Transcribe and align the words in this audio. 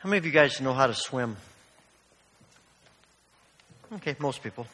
How 0.00 0.08
many 0.08 0.16
of 0.16 0.24
you 0.24 0.32
guys 0.32 0.62
know 0.62 0.72
how 0.72 0.86
to 0.86 0.94
swim? 0.94 1.36
Okay, 3.96 4.16
most 4.18 4.42
people. 4.42 4.66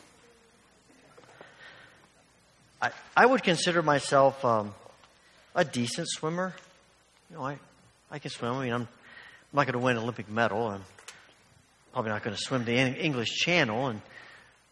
I, 2.81 2.93
I 3.17 3.27
would 3.27 3.43
consider 3.43 3.83
myself 3.83 4.45
um, 4.45 4.73
a 5.53 5.65
decent 5.65 6.07
swimmer. 6.09 6.54
You 7.29 7.39
know, 7.39 7.43
I, 7.43 7.59
I 8.09 8.21
can 8.21 8.31
swim. 8.31 8.53
I 8.53 8.62
mean, 8.62 8.73
I'm, 8.73 8.83
I'm 8.83 8.89
not 9.53 9.67
going 9.67 9.73
to 9.73 9.81
win 9.81 9.97
an 9.97 10.04
Olympic 10.04 10.31
medal. 10.31 10.69
I'm 10.69 10.85
probably 11.93 12.12
not 12.12 12.22
going 12.22 12.36
to 12.36 12.40
swim 12.40 12.64
the 12.64 12.77
English 12.77 13.30
Channel, 13.30 13.88
and 13.88 14.00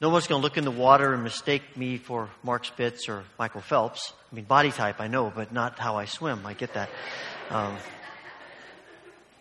no 0.01 0.11
one's 0.11 0.29
going 0.29 0.41
to 0.41 0.45
look 0.45 0.57
in 0.57 0.63
the 0.63 0.71
water 0.71 1.15
and 1.15 1.25
mistake 1.25 1.77
me 1.77 1.99
for 1.99 2.29
Mark 2.45 2.65
Spitz 2.65 3.09
or 3.09 3.25
Michael 3.41 3.61
Phelps. 3.61 4.13
I 4.31 4.37
mean, 4.37 4.45
body 4.45 4.71
type 4.71 5.01
I 5.01 5.09
know, 5.09 5.33
but 5.35 5.53
not 5.53 5.81
how 5.81 5.97
I 5.97 6.05
swim. 6.05 6.47
I 6.47 6.55
get 6.55 6.75
that. 6.75 6.91
Um, 7.51 7.77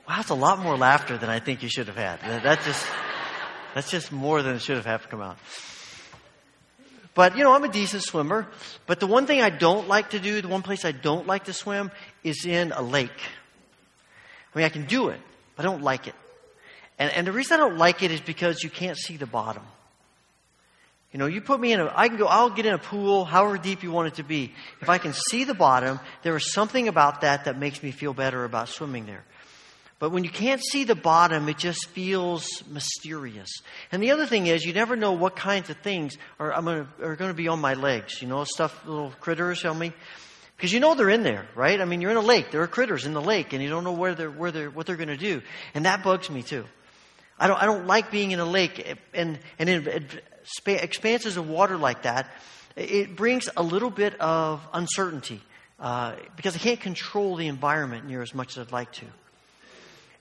wow, 0.07 0.17
that's 0.17 0.29
a 0.29 0.35
lot 0.35 0.59
more 0.59 0.77
laughter 0.77 1.17
than 1.17 1.29
I 1.29 1.39
think 1.39 1.63
you 1.63 1.69
should 1.69 1.87
have 1.87 1.95
had. 1.95 2.19
That 2.43 2.61
just, 2.63 2.85
that's 3.73 3.89
just 3.89 4.11
more 4.11 4.41
than 4.41 4.59
should 4.59 4.77
have 4.77 4.85
had 4.85 5.01
to 5.01 5.07
come 5.07 5.21
out. 5.21 5.37
But, 7.15 7.37
you 7.37 7.43
know, 7.43 7.53
I'm 7.53 7.63
a 7.63 7.71
decent 7.71 8.03
swimmer. 8.03 8.47
But 8.87 8.99
the 8.99 9.07
one 9.07 9.27
thing 9.27 9.41
I 9.41 9.49
don't 9.49 9.87
like 9.87 10.11
to 10.11 10.19
do, 10.19 10.41
the 10.41 10.47
one 10.47 10.63
place 10.63 10.83
I 10.83 10.91
don't 10.91 11.27
like 11.27 11.45
to 11.45 11.53
swim, 11.53 11.91
is 12.23 12.45
in 12.45 12.71
a 12.71 12.81
lake. 12.81 13.11
I 14.53 14.57
mean, 14.57 14.65
I 14.65 14.69
can 14.69 14.85
do 14.85 15.09
it, 15.09 15.19
but 15.55 15.65
I 15.65 15.69
don't 15.69 15.83
like 15.83 16.07
it. 16.07 16.15
And, 16.99 17.11
and 17.11 17.27
the 17.27 17.31
reason 17.31 17.55
I 17.55 17.57
don't 17.57 17.77
like 17.77 18.03
it 18.03 18.11
is 18.11 18.21
because 18.21 18.63
you 18.63 18.69
can't 18.69 18.97
see 18.97 19.17
the 19.17 19.25
bottom. 19.25 19.63
You 21.11 21.19
know, 21.19 21.27
you 21.27 21.41
put 21.41 21.59
me 21.59 21.71
in 21.71 21.79
a, 21.79 21.91
I 21.95 22.07
can 22.07 22.17
go, 22.17 22.25
I'll 22.25 22.49
get 22.49 22.65
in 22.65 22.73
a 22.73 22.79
pool, 22.79 23.25
however 23.25 23.59
deep 23.59 23.83
you 23.83 23.91
want 23.91 24.07
it 24.07 24.15
to 24.15 24.23
be. 24.23 24.51
If 24.81 24.89
I 24.89 24.97
can 24.97 25.13
see 25.13 25.43
the 25.43 25.53
bottom, 25.53 25.99
there 26.23 26.35
is 26.35 26.51
something 26.51 26.87
about 26.87 27.21
that 27.21 27.45
that 27.45 27.59
makes 27.59 27.83
me 27.83 27.91
feel 27.91 28.15
better 28.15 28.43
about 28.45 28.69
swimming 28.69 29.05
there. 29.05 29.23
But 30.03 30.11
when 30.11 30.25
you 30.25 30.29
can't 30.29 30.61
see 30.61 30.83
the 30.83 30.95
bottom, 30.95 31.47
it 31.47 31.57
just 31.57 31.85
feels 31.85 32.61
mysterious. 32.67 33.49
And 33.89 34.03
the 34.03 34.11
other 34.11 34.25
thing 34.25 34.47
is, 34.47 34.65
you 34.65 34.73
never 34.73 34.97
know 34.97 35.13
what 35.13 35.37
kinds 35.37 35.69
of 35.69 35.77
things 35.77 36.17
are, 36.41 36.49
gonna, 36.51 36.89
are 37.01 37.15
going 37.15 37.31
to 37.31 37.33
be 37.33 37.47
on 37.47 37.61
my 37.61 37.75
legs. 37.75 38.21
You 38.21 38.27
know, 38.27 38.43
stuff, 38.43 38.85
little 38.85 39.13
critters, 39.21 39.61
tell 39.61 39.73
me. 39.73 39.93
Because 40.57 40.73
you 40.73 40.81
know 40.81 40.93
they're 40.93 41.09
in 41.09 41.23
there, 41.23 41.47
right? 41.55 41.79
I 41.79 41.85
mean, 41.85 42.01
you're 42.01 42.11
in 42.11 42.17
a 42.17 42.21
lake. 42.21 42.51
There 42.51 42.61
are 42.63 42.67
critters 42.67 43.05
in 43.05 43.13
the 43.13 43.21
lake, 43.21 43.53
and 43.53 43.63
you 43.63 43.69
don't 43.69 43.85
know 43.85 43.93
where 43.93 44.13
they're, 44.13 44.29
where 44.29 44.51
they're, 44.51 44.69
what 44.69 44.87
they're 44.87 44.97
going 44.97 45.07
to 45.07 45.15
do. 45.15 45.41
And 45.73 45.85
that 45.85 46.03
bugs 46.03 46.29
me 46.29 46.43
too. 46.43 46.65
I 47.39 47.47
don't, 47.47 47.63
I 47.63 47.65
don't 47.65 47.87
like 47.87 48.11
being 48.11 48.31
in 48.31 48.41
a 48.41 48.45
lake 48.45 48.85
and, 49.13 49.39
and 49.57 49.69
in 49.69 50.05
expanses 50.65 51.37
of 51.37 51.47
water 51.47 51.77
like 51.77 52.01
that. 52.01 52.29
It 52.75 53.15
brings 53.15 53.47
a 53.55 53.63
little 53.63 53.89
bit 53.89 54.19
of 54.19 54.67
uncertainty 54.73 55.41
uh, 55.79 56.15
because 56.35 56.57
I 56.57 56.59
can't 56.59 56.81
control 56.81 57.37
the 57.37 57.47
environment 57.47 58.05
near 58.05 58.21
as 58.21 58.35
much 58.35 58.57
as 58.57 58.67
I'd 58.67 58.73
like 58.73 58.91
to. 58.95 59.05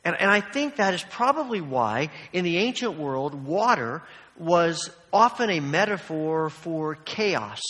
And, 0.04 0.16
and 0.18 0.30
I 0.30 0.40
think 0.40 0.76
that 0.76 0.94
is 0.94 1.02
probably 1.02 1.60
why 1.60 2.10
in 2.32 2.44
the 2.44 2.58
ancient 2.58 2.98
world, 2.98 3.34
water 3.34 4.02
was 4.38 4.90
often 5.12 5.50
a 5.50 5.60
metaphor 5.60 6.50
for 6.50 6.96
chaos 6.96 7.60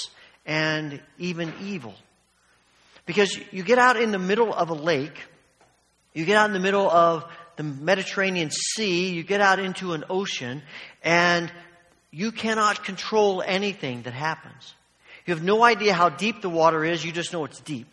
and 0.46 1.00
even 1.18 1.52
evil. 1.62 1.94
Because 3.04 3.38
you 3.50 3.62
get 3.62 3.78
out 3.78 4.00
in 4.00 4.12
the 4.12 4.18
middle 4.18 4.54
of 4.54 4.70
a 4.70 4.74
lake, 4.74 5.18
you 6.14 6.24
get 6.24 6.36
out 6.36 6.46
in 6.46 6.52
the 6.52 6.60
middle 6.60 6.90
of 6.90 7.24
the 7.56 7.62
Mediterranean 7.62 8.50
Sea, 8.50 9.10
you 9.10 9.22
get 9.22 9.40
out 9.40 9.58
into 9.58 9.92
an 9.92 10.04
ocean, 10.08 10.62
and 11.02 11.52
you 12.10 12.32
cannot 12.32 12.84
control 12.84 13.42
anything 13.44 14.02
that 14.02 14.14
happens. 14.14 14.74
You 15.26 15.34
have 15.34 15.42
no 15.42 15.62
idea 15.62 15.94
how 15.94 16.08
deep 16.08 16.42
the 16.42 16.50
water 16.50 16.84
is, 16.84 17.04
you 17.04 17.12
just 17.12 17.32
know 17.32 17.44
it's 17.44 17.60
deep. 17.60 17.92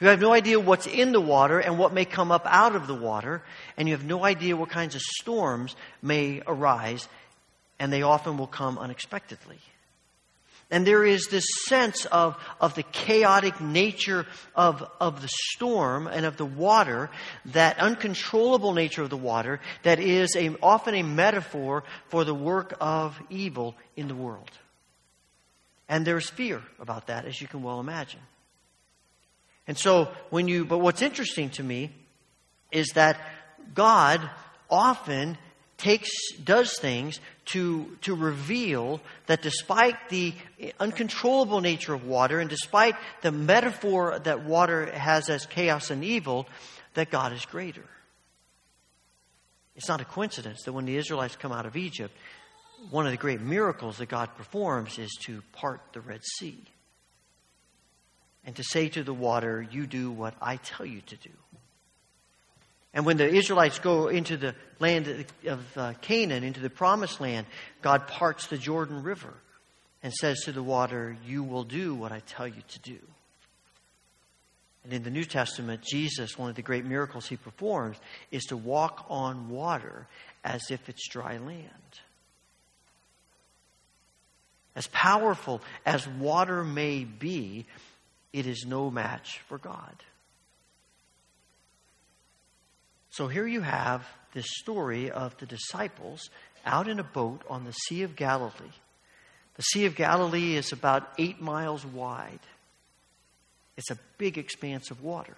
You 0.00 0.08
have 0.08 0.20
no 0.20 0.32
idea 0.32 0.58
what's 0.58 0.86
in 0.86 1.12
the 1.12 1.20
water 1.20 1.58
and 1.58 1.78
what 1.78 1.92
may 1.92 2.06
come 2.06 2.32
up 2.32 2.46
out 2.46 2.74
of 2.74 2.86
the 2.86 2.94
water, 2.94 3.42
and 3.76 3.86
you 3.86 3.94
have 3.94 4.04
no 4.04 4.24
idea 4.24 4.56
what 4.56 4.70
kinds 4.70 4.94
of 4.94 5.02
storms 5.02 5.76
may 6.00 6.42
arise, 6.46 7.06
and 7.78 7.92
they 7.92 8.02
often 8.02 8.38
will 8.38 8.46
come 8.46 8.78
unexpectedly. 8.78 9.58
And 10.70 10.86
there 10.86 11.04
is 11.04 11.26
this 11.26 11.44
sense 11.66 12.06
of, 12.06 12.36
of 12.60 12.76
the 12.76 12.84
chaotic 12.84 13.60
nature 13.60 14.24
of, 14.54 14.88
of 15.00 15.20
the 15.20 15.30
storm 15.52 16.06
and 16.06 16.24
of 16.24 16.36
the 16.36 16.46
water, 16.46 17.10
that 17.46 17.78
uncontrollable 17.78 18.72
nature 18.72 19.02
of 19.02 19.10
the 19.10 19.16
water, 19.16 19.60
that 19.82 19.98
is 19.98 20.36
a, 20.36 20.56
often 20.62 20.94
a 20.94 21.02
metaphor 21.02 21.82
for 22.08 22.24
the 22.24 22.34
work 22.34 22.74
of 22.80 23.20
evil 23.28 23.74
in 23.96 24.06
the 24.06 24.14
world. 24.14 24.50
And 25.88 26.06
there's 26.06 26.30
fear 26.30 26.62
about 26.78 27.08
that, 27.08 27.24
as 27.24 27.40
you 27.40 27.48
can 27.48 27.64
well 27.64 27.80
imagine. 27.80 28.20
And 29.66 29.78
so, 29.78 30.08
when 30.30 30.48
you, 30.48 30.64
but 30.64 30.78
what's 30.78 31.02
interesting 31.02 31.50
to 31.50 31.62
me 31.62 31.92
is 32.72 32.88
that 32.94 33.20
God 33.74 34.20
often 34.70 35.38
takes, 35.76 36.10
does 36.44 36.78
things 36.78 37.20
to, 37.46 37.96
to 38.02 38.14
reveal 38.14 39.00
that 39.26 39.42
despite 39.42 40.08
the 40.08 40.34
uncontrollable 40.78 41.60
nature 41.60 41.94
of 41.94 42.04
water 42.04 42.38
and 42.38 42.50
despite 42.50 42.94
the 43.22 43.32
metaphor 43.32 44.18
that 44.24 44.44
water 44.44 44.86
has 44.92 45.28
as 45.28 45.46
chaos 45.46 45.90
and 45.90 46.04
evil, 46.04 46.46
that 46.94 47.10
God 47.10 47.32
is 47.32 47.44
greater. 47.46 47.84
It's 49.76 49.88
not 49.88 50.00
a 50.00 50.04
coincidence 50.04 50.64
that 50.64 50.72
when 50.72 50.84
the 50.84 50.96
Israelites 50.96 51.36
come 51.36 51.52
out 51.52 51.64
of 51.64 51.76
Egypt, 51.76 52.14
one 52.90 53.06
of 53.06 53.12
the 53.12 53.18
great 53.18 53.40
miracles 53.40 53.98
that 53.98 54.08
God 54.08 54.34
performs 54.36 54.98
is 54.98 55.10
to 55.22 55.42
part 55.52 55.80
the 55.92 56.00
Red 56.00 56.20
Sea 56.38 56.62
and 58.50 58.56
to 58.56 58.64
say 58.64 58.88
to 58.88 59.04
the 59.04 59.14
water, 59.14 59.64
You 59.70 59.86
do 59.86 60.10
what 60.10 60.34
I 60.42 60.56
tell 60.56 60.84
you 60.84 61.02
to 61.02 61.14
do. 61.14 61.30
And 62.92 63.06
when 63.06 63.16
the 63.16 63.32
Israelites 63.32 63.78
go 63.78 64.08
into 64.08 64.36
the 64.36 64.56
land 64.80 65.24
of 65.46 65.78
uh, 65.78 65.92
Canaan, 66.00 66.42
into 66.42 66.58
the 66.58 66.68
promised 66.68 67.20
land, 67.20 67.46
God 67.80 68.08
parts 68.08 68.48
the 68.48 68.58
Jordan 68.58 69.04
River 69.04 69.32
and 70.02 70.12
says 70.12 70.40
to 70.46 70.52
the 70.52 70.64
water, 70.64 71.16
You 71.24 71.44
will 71.44 71.62
do 71.62 71.94
what 71.94 72.10
I 72.10 72.18
tell 72.26 72.48
you 72.48 72.60
to 72.66 72.78
do. 72.80 72.98
And 74.82 74.92
in 74.92 75.04
the 75.04 75.10
New 75.10 75.22
Testament, 75.22 75.82
Jesus, 75.88 76.36
one 76.36 76.50
of 76.50 76.56
the 76.56 76.62
great 76.62 76.84
miracles 76.84 77.28
he 77.28 77.36
performs 77.36 77.98
is 78.32 78.42
to 78.46 78.56
walk 78.56 79.06
on 79.08 79.48
water 79.48 80.08
as 80.42 80.72
if 80.72 80.88
it's 80.88 81.06
dry 81.06 81.36
land. 81.36 81.68
As 84.74 84.88
powerful 84.88 85.60
as 85.86 86.08
water 86.08 86.64
may 86.64 87.04
be, 87.04 87.66
it 88.32 88.46
is 88.46 88.64
no 88.66 88.90
match 88.90 89.40
for 89.48 89.58
God. 89.58 89.94
So 93.10 93.26
here 93.26 93.46
you 93.46 93.60
have 93.60 94.06
this 94.34 94.46
story 94.48 95.10
of 95.10 95.36
the 95.38 95.46
disciples 95.46 96.30
out 96.64 96.88
in 96.88 97.00
a 97.00 97.04
boat 97.04 97.42
on 97.48 97.64
the 97.64 97.72
Sea 97.72 98.02
of 98.02 98.14
Galilee. 98.16 98.52
The 99.56 99.62
Sea 99.62 99.86
of 99.86 99.96
Galilee 99.96 100.56
is 100.56 100.72
about 100.72 101.08
eight 101.18 101.40
miles 101.40 101.84
wide, 101.84 102.40
it's 103.76 103.90
a 103.90 103.98
big 104.18 104.38
expanse 104.38 104.90
of 104.90 105.02
water. 105.02 105.36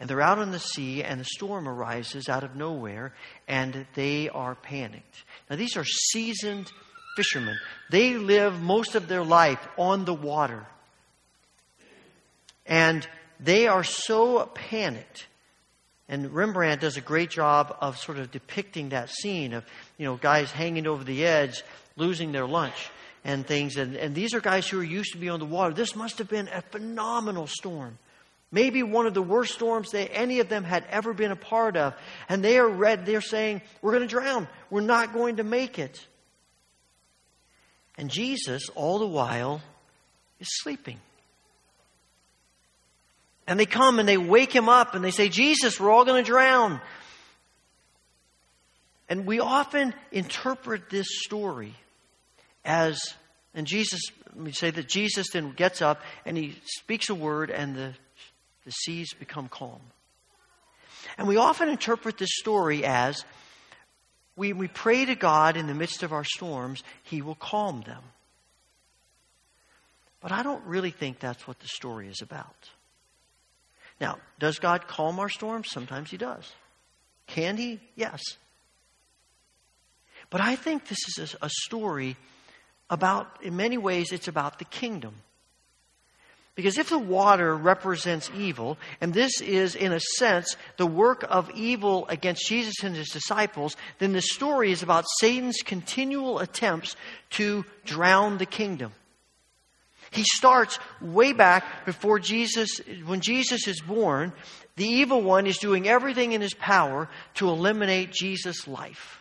And 0.00 0.10
they're 0.10 0.20
out 0.20 0.38
on 0.38 0.50
the 0.50 0.58
sea, 0.58 1.04
and 1.04 1.20
the 1.20 1.24
storm 1.24 1.68
arises 1.68 2.28
out 2.28 2.42
of 2.42 2.56
nowhere, 2.56 3.14
and 3.46 3.86
they 3.94 4.28
are 4.28 4.56
panicked. 4.56 5.24
Now, 5.48 5.56
these 5.56 5.76
are 5.76 5.84
seasoned 5.84 6.70
fishermen. 7.16 7.56
They 7.90 8.14
live 8.14 8.60
most 8.60 8.96
of 8.96 9.06
their 9.06 9.22
life 9.22 9.66
on 9.78 10.04
the 10.04 10.14
water. 10.14 10.66
And 12.66 13.06
they 13.40 13.66
are 13.68 13.84
so 13.84 14.46
panicked 14.46 15.26
and 16.08 16.34
Rembrandt 16.34 16.82
does 16.82 16.96
a 16.96 17.00
great 17.00 17.30
job 17.30 17.76
of 17.80 17.96
sort 17.96 18.18
of 18.18 18.30
depicting 18.30 18.90
that 18.90 19.08
scene 19.08 19.54
of, 19.54 19.64
you 19.96 20.04
know, 20.04 20.16
guys 20.16 20.50
hanging 20.50 20.86
over 20.86 21.02
the 21.02 21.24
edge, 21.24 21.62
losing 21.96 22.32
their 22.32 22.46
lunch 22.46 22.90
and 23.24 23.46
things. 23.46 23.76
And, 23.76 23.96
and 23.96 24.14
these 24.14 24.34
are 24.34 24.40
guys 24.40 24.68
who 24.68 24.78
are 24.80 24.84
used 24.84 25.12
to 25.12 25.18
be 25.18 25.30
on 25.30 25.40
the 25.40 25.46
water. 25.46 25.72
This 25.72 25.96
must 25.96 26.18
have 26.18 26.28
been 26.28 26.48
a 26.48 26.60
phenomenal 26.60 27.46
storm. 27.46 27.98
Maybe 28.52 28.82
one 28.82 29.06
of 29.06 29.14
the 29.14 29.22
worst 29.22 29.54
storms 29.54 29.92
that 29.92 30.14
any 30.14 30.40
of 30.40 30.48
them 30.48 30.62
had 30.62 30.84
ever 30.90 31.14
been 31.14 31.32
a 31.32 31.36
part 31.36 31.76
of. 31.76 31.94
And 32.28 32.44
they 32.44 32.58
are 32.58 32.68
red, 32.68 33.06
they're 33.06 33.20
saying, 33.22 33.62
We're 33.80 33.92
going 33.92 34.02
to 34.02 34.08
drown. 34.08 34.46
We're 34.68 34.82
not 34.82 35.14
going 35.14 35.36
to 35.36 35.44
make 35.44 35.78
it. 35.78 36.06
And 37.96 38.10
Jesus, 38.10 38.68
all 38.74 38.98
the 38.98 39.06
while, 39.06 39.62
is 40.38 40.48
sleeping. 40.62 41.00
And 43.46 43.60
they 43.60 43.66
come 43.66 43.98
and 43.98 44.08
they 44.08 44.16
wake 44.16 44.52
him 44.52 44.68
up 44.68 44.94
and 44.94 45.04
they 45.04 45.10
say, 45.10 45.28
Jesus, 45.28 45.78
we're 45.78 45.90
all 45.90 46.04
going 46.04 46.24
to 46.24 46.30
drown. 46.30 46.80
And 49.08 49.26
we 49.26 49.40
often 49.40 49.94
interpret 50.12 50.88
this 50.88 51.06
story 51.24 51.74
as, 52.64 52.98
and 53.54 53.66
Jesus, 53.66 54.00
we 54.34 54.52
say 54.52 54.70
that 54.70 54.88
Jesus 54.88 55.26
then 55.32 55.52
gets 55.52 55.82
up 55.82 56.00
and 56.24 56.36
he 56.36 56.56
speaks 56.64 57.10
a 57.10 57.14
word 57.14 57.50
and 57.50 57.76
the, 57.76 57.92
the 58.64 58.70
seas 58.70 59.12
become 59.12 59.48
calm. 59.48 59.80
And 61.18 61.28
we 61.28 61.36
often 61.36 61.68
interpret 61.68 62.16
this 62.16 62.30
story 62.32 62.84
as 62.84 63.24
we, 64.36 64.52
we 64.52 64.68
pray 64.68 65.04
to 65.04 65.14
God 65.14 65.56
in 65.56 65.66
the 65.66 65.74
midst 65.74 66.02
of 66.02 66.12
our 66.12 66.24
storms, 66.24 66.82
He 67.02 67.22
will 67.22 67.36
calm 67.36 67.82
them. 67.82 68.02
But 70.20 70.32
I 70.32 70.42
don't 70.42 70.64
really 70.64 70.90
think 70.90 71.20
that's 71.20 71.46
what 71.46 71.60
the 71.60 71.68
story 71.68 72.08
is 72.08 72.20
about. 72.22 72.70
Now, 74.00 74.18
does 74.38 74.58
God 74.58 74.88
calm 74.88 75.18
our 75.18 75.28
storms? 75.28 75.68
Sometimes 75.70 76.10
He 76.10 76.16
does. 76.16 76.52
Can 77.26 77.56
he? 77.56 77.80
Yes. 77.96 78.22
But 80.30 80.40
I 80.40 80.56
think 80.56 80.88
this 80.88 81.18
is 81.18 81.34
a, 81.40 81.46
a 81.46 81.50
story 81.50 82.16
about, 82.90 83.42
in 83.42 83.56
many 83.56 83.78
ways, 83.78 84.12
it's 84.12 84.28
about 84.28 84.58
the 84.58 84.64
kingdom. 84.64 85.14
Because 86.54 86.78
if 86.78 86.88
the 86.88 86.98
water 86.98 87.56
represents 87.56 88.30
evil, 88.36 88.78
and 89.00 89.12
this 89.12 89.40
is, 89.40 89.74
in 89.74 89.92
a 89.92 90.00
sense, 90.18 90.56
the 90.76 90.86
work 90.86 91.24
of 91.28 91.50
evil 91.50 92.06
against 92.08 92.46
Jesus 92.46 92.84
and 92.84 92.94
his 92.94 93.08
disciples, 93.08 93.76
then 93.98 94.12
the 94.12 94.22
story 94.22 94.70
is 94.70 94.82
about 94.82 95.04
Satan's 95.18 95.62
continual 95.64 96.38
attempts 96.38 96.94
to 97.30 97.64
drown 97.84 98.38
the 98.38 98.46
kingdom. 98.46 98.92
He 100.14 100.24
starts 100.24 100.78
way 101.00 101.32
back 101.32 101.84
before 101.84 102.18
Jesus, 102.18 102.80
when 103.04 103.20
Jesus 103.20 103.66
is 103.66 103.80
born, 103.80 104.32
the 104.76 104.86
evil 104.86 105.22
one 105.22 105.46
is 105.46 105.58
doing 105.58 105.88
everything 105.88 106.32
in 106.32 106.40
his 106.40 106.54
power 106.54 107.08
to 107.34 107.48
eliminate 107.48 108.12
Jesus' 108.12 108.66
life. 108.66 109.20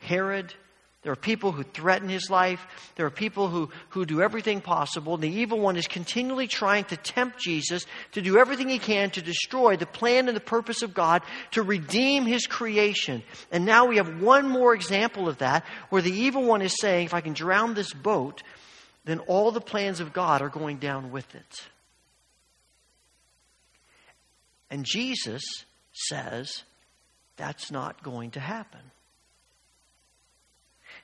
Herod, 0.00 0.54
there 1.02 1.12
are 1.12 1.16
people 1.16 1.52
who 1.52 1.62
threaten 1.62 2.08
his 2.08 2.30
life. 2.30 2.66
There 2.96 3.06
are 3.06 3.10
people 3.10 3.48
who, 3.48 3.70
who 3.90 4.04
do 4.04 4.22
everything 4.22 4.60
possible. 4.60 5.14
And 5.14 5.22
the 5.22 5.30
evil 5.30 5.60
one 5.60 5.76
is 5.76 5.86
continually 5.86 6.48
trying 6.48 6.82
to 6.86 6.96
tempt 6.96 7.38
Jesus 7.38 7.86
to 8.12 8.20
do 8.20 8.38
everything 8.38 8.68
he 8.68 8.80
can 8.80 9.10
to 9.10 9.22
destroy 9.22 9.76
the 9.76 9.86
plan 9.86 10.26
and 10.26 10.36
the 10.36 10.40
purpose 10.40 10.82
of 10.82 10.94
God 10.94 11.22
to 11.52 11.62
redeem 11.62 12.26
his 12.26 12.48
creation. 12.48 13.22
And 13.52 13.64
now 13.64 13.86
we 13.86 13.98
have 13.98 14.20
one 14.20 14.48
more 14.48 14.74
example 14.74 15.28
of 15.28 15.38
that 15.38 15.64
where 15.90 16.02
the 16.02 16.10
evil 16.10 16.42
one 16.42 16.60
is 16.60 16.74
saying, 16.80 17.06
if 17.06 17.14
I 17.14 17.20
can 17.20 17.34
drown 17.34 17.74
this 17.74 17.92
boat, 17.92 18.42
then 19.06 19.20
all 19.20 19.50
the 19.50 19.60
plans 19.60 20.00
of 20.00 20.12
God 20.12 20.42
are 20.42 20.50
going 20.50 20.76
down 20.76 21.10
with 21.10 21.34
it. 21.34 21.68
And 24.68 24.84
Jesus 24.84 25.42
says 25.92 26.64
that's 27.36 27.70
not 27.70 28.02
going 28.02 28.32
to 28.32 28.40
happen. 28.40 28.80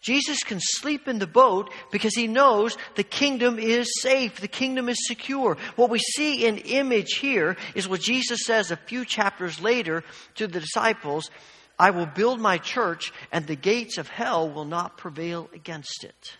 Jesus 0.01 0.43
can 0.43 0.59
sleep 0.61 1.07
in 1.07 1.21
the 1.21 1.29
boat 1.29 1.73
because 1.93 2.15
he 2.15 2.27
knows 2.27 2.77
the 2.97 3.05
kingdom 3.05 3.61
is 3.61 3.89
safe, 4.01 4.41
the 4.41 4.49
kingdom 4.49 4.89
is 4.89 5.07
secure. 5.07 5.57
What 5.77 5.91
we 5.91 6.01
see 6.01 6.45
in 6.45 6.59
image 6.59 7.19
here 7.21 7.57
is 7.77 7.89
what 7.89 8.01
Jesus 8.01 8.41
says 8.45 8.71
a 8.71 8.77
few 8.77 9.05
chapters 9.05 9.61
later 9.61 10.03
to 10.35 10.49
the 10.49 10.61
disciples 10.61 11.31
I 11.79 11.91
will 11.91 12.07
build 12.07 12.41
my 12.41 12.59
church, 12.59 13.13
and 13.33 13.47
the 13.47 13.57
gates 13.57 13.99
of 13.99 14.09
hell 14.09 14.49
will 14.49 14.65
not 14.65 14.99
prevail 14.99 15.49
against 15.53 16.05
it. 16.05 16.37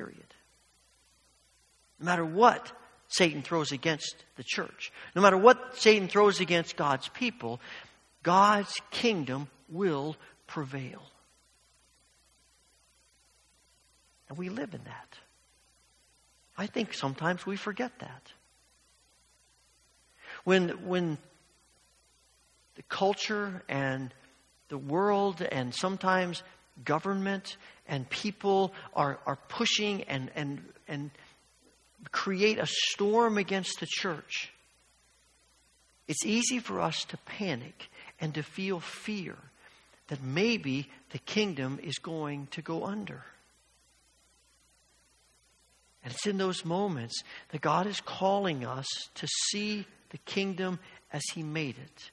Period. 0.00 0.34
No 1.98 2.06
matter 2.06 2.24
what 2.24 2.72
Satan 3.08 3.42
throws 3.42 3.70
against 3.70 4.24
the 4.36 4.42
church, 4.42 4.90
no 5.14 5.20
matter 5.20 5.36
what 5.36 5.76
Satan 5.76 6.08
throws 6.08 6.40
against 6.40 6.74
God's 6.74 7.08
people, 7.10 7.60
God's 8.22 8.80
kingdom 8.90 9.48
will 9.68 10.16
prevail. 10.46 11.02
And 14.30 14.38
we 14.38 14.48
live 14.48 14.72
in 14.72 14.82
that. 14.84 15.18
I 16.56 16.66
think 16.66 16.94
sometimes 16.94 17.44
we 17.44 17.56
forget 17.56 17.92
that. 17.98 18.32
When, 20.44 20.86
when 20.86 21.18
the 22.76 22.82
culture 22.84 23.62
and 23.68 24.14
the 24.70 24.78
world 24.78 25.42
and 25.42 25.74
sometimes 25.74 26.42
government 26.84 27.56
and 27.88 28.08
people 28.08 28.72
are, 28.94 29.18
are 29.26 29.36
pushing 29.48 30.02
and, 30.04 30.30
and, 30.34 30.62
and 30.88 31.10
create 32.10 32.58
a 32.58 32.66
storm 32.66 33.38
against 33.38 33.80
the 33.80 33.86
church, 33.86 34.52
it's 36.08 36.24
easy 36.24 36.58
for 36.58 36.80
us 36.80 37.04
to 37.06 37.16
panic 37.18 37.88
and 38.20 38.34
to 38.34 38.42
feel 38.42 38.80
fear 38.80 39.36
that 40.08 40.22
maybe 40.22 40.88
the 41.10 41.18
kingdom 41.18 41.78
is 41.82 41.98
going 41.98 42.48
to 42.50 42.62
go 42.62 42.84
under. 42.84 43.22
And 46.02 46.12
it's 46.12 46.26
in 46.26 46.38
those 46.38 46.64
moments 46.64 47.22
that 47.50 47.60
God 47.60 47.86
is 47.86 48.00
calling 48.00 48.64
us 48.64 48.86
to 49.16 49.28
see 49.50 49.86
the 50.10 50.18
kingdom 50.18 50.78
as 51.12 51.22
He 51.34 51.42
made 51.42 51.76
it, 51.78 52.10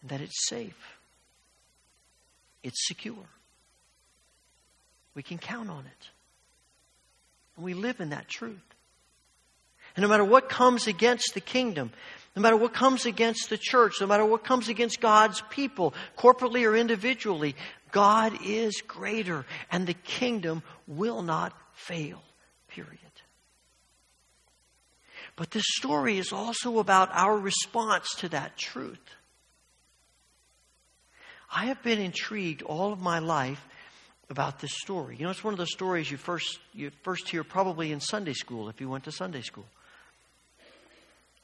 and 0.00 0.10
that 0.10 0.20
it's 0.20 0.48
safe, 0.48 0.98
it's 2.62 2.88
secure. 2.88 3.28
We 5.20 5.22
can 5.22 5.36
count 5.36 5.68
on 5.68 5.80
it. 5.80 6.08
And 7.54 7.62
we 7.66 7.74
live 7.74 8.00
in 8.00 8.08
that 8.08 8.26
truth. 8.26 8.56
And 9.94 10.02
no 10.02 10.08
matter 10.08 10.24
what 10.24 10.48
comes 10.48 10.86
against 10.86 11.34
the 11.34 11.42
kingdom, 11.42 11.92
no 12.34 12.40
matter 12.40 12.56
what 12.56 12.72
comes 12.72 13.04
against 13.04 13.50
the 13.50 13.58
church, 13.58 13.96
no 14.00 14.06
matter 14.06 14.24
what 14.24 14.44
comes 14.44 14.70
against 14.70 14.98
God's 14.98 15.42
people, 15.50 15.92
corporately 16.16 16.66
or 16.66 16.74
individually, 16.74 17.54
God 17.92 18.32
is 18.42 18.80
greater, 18.80 19.44
and 19.70 19.86
the 19.86 19.92
kingdom 19.92 20.62
will 20.86 21.20
not 21.20 21.52
fail. 21.74 22.22
Period. 22.68 22.98
But 25.36 25.50
this 25.50 25.66
story 25.76 26.16
is 26.16 26.32
also 26.32 26.78
about 26.78 27.10
our 27.12 27.38
response 27.38 28.14
to 28.20 28.30
that 28.30 28.56
truth. 28.56 29.04
I 31.54 31.66
have 31.66 31.82
been 31.82 32.00
intrigued 32.00 32.62
all 32.62 32.94
of 32.94 33.02
my 33.02 33.18
life 33.18 33.62
about 34.30 34.60
this 34.60 34.72
story. 34.72 35.16
You 35.18 35.24
know, 35.24 35.30
it's 35.30 35.44
one 35.44 35.52
of 35.54 35.58
those 35.58 35.72
stories 35.72 36.10
you 36.10 36.16
first 36.16 36.58
you 36.72 36.90
first 37.02 37.28
hear 37.28 37.44
probably 37.44 37.92
in 37.92 38.00
Sunday 38.00 38.32
school 38.32 38.68
if 38.68 38.80
you 38.80 38.88
went 38.88 39.04
to 39.04 39.12
Sunday 39.12 39.42
school. 39.42 39.66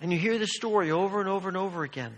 And 0.01 0.13
you 0.13 0.19
hear 0.19 0.39
this 0.39 0.55
story 0.55 0.91
over 0.91 1.21
and 1.21 1.29
over 1.29 1.49
and 1.49 1.57
over 1.57 1.83
again. 1.83 2.15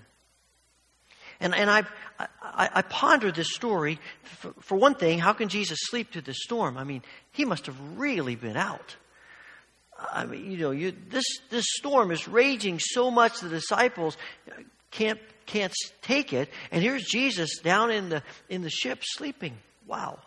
And, 1.41 1.55
and 1.55 1.71
I, 1.71 1.85
I, 2.19 2.71
I 2.75 2.83
ponder 2.83 3.31
this 3.31 3.55
story. 3.55 4.01
For, 4.25 4.53
for 4.61 4.77
one 4.77 4.97
thing, 4.97 5.21
how 5.21 5.33
can 5.33 5.49
Jesus 5.49 5.79
sleep 5.83 6.13
through 6.13 6.23
this 6.23 6.39
storm? 6.43 6.77
I 6.77 6.83
mean, 6.83 7.03
he 7.31 7.45
must 7.45 7.67
have 7.67 7.77
really 7.97 8.35
been 8.35 8.57
out. 8.57 8.97
I 10.13 10.27
mean, 10.27 10.51
you 10.51 10.59
know, 10.59 10.71
you, 10.73 10.93
this, 11.09 11.25
this 11.51 11.67
storm 11.69 12.11
is 12.11 12.27
raging 12.27 12.81
so 12.81 13.11
much 13.11 13.41
the 13.41 13.49
disciples 13.49 14.17
can't, 14.91 15.21
can't 15.47 15.73
take 16.03 16.33
it. 16.33 16.49
And 16.73 16.83
here's 16.83 17.05
Jesus 17.05 17.59
down 17.59 17.93
in 17.93 18.09
the, 18.09 18.23
in 18.49 18.63
the 18.63 18.71
ship 18.71 19.01
sleeping. 19.05 19.57
Wow. 19.87 20.19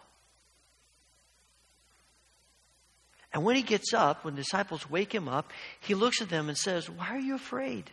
And 3.33 3.43
when 3.43 3.55
he 3.55 3.61
gets 3.61 3.93
up, 3.93 4.25
when 4.25 4.35
the 4.35 4.41
disciples 4.41 4.89
wake 4.89 5.13
him 5.13 5.29
up, 5.29 5.51
he 5.79 5.95
looks 5.95 6.21
at 6.21 6.29
them 6.29 6.49
and 6.49 6.57
says, 6.57 6.89
Why 6.89 7.09
are 7.09 7.19
you 7.19 7.35
afraid? 7.35 7.89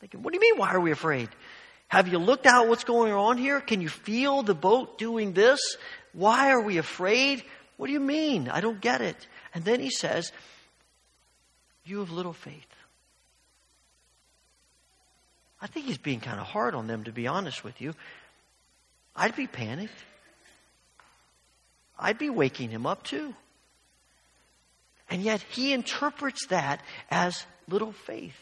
Thinking, 0.00 0.22
what 0.22 0.32
do 0.32 0.36
you 0.36 0.40
mean, 0.40 0.58
why 0.58 0.70
are 0.70 0.80
we 0.80 0.92
afraid? 0.92 1.28
Have 1.88 2.08
you 2.08 2.18
looked 2.18 2.46
out 2.46 2.68
what's 2.68 2.84
going 2.84 3.12
on 3.12 3.38
here? 3.38 3.60
Can 3.60 3.80
you 3.80 3.88
feel 3.88 4.42
the 4.42 4.54
boat 4.54 4.98
doing 4.98 5.32
this? 5.32 5.58
Why 6.12 6.50
are 6.50 6.60
we 6.60 6.78
afraid? 6.78 7.42
What 7.76 7.86
do 7.86 7.92
you 7.92 8.00
mean? 8.00 8.48
I 8.48 8.60
don't 8.60 8.80
get 8.80 9.00
it. 9.00 9.16
And 9.54 9.64
then 9.64 9.80
he 9.80 9.90
says, 9.90 10.30
you 11.84 12.00
have 12.00 12.10
little 12.10 12.34
faith. 12.34 12.66
I 15.60 15.66
think 15.66 15.86
he's 15.86 15.98
being 15.98 16.20
kind 16.20 16.38
of 16.38 16.46
hard 16.46 16.74
on 16.74 16.86
them, 16.86 17.04
to 17.04 17.12
be 17.12 17.26
honest 17.26 17.64
with 17.64 17.80
you. 17.80 17.94
I'd 19.16 19.34
be 19.34 19.46
panicked. 19.46 20.04
I'd 21.98 22.18
be 22.18 22.30
waking 22.30 22.70
him 22.70 22.86
up 22.86 23.02
too. 23.02 23.34
And 25.10 25.22
yet 25.22 25.42
he 25.50 25.72
interprets 25.72 26.46
that 26.48 26.82
as 27.10 27.44
little 27.68 27.92
faith. 27.92 28.36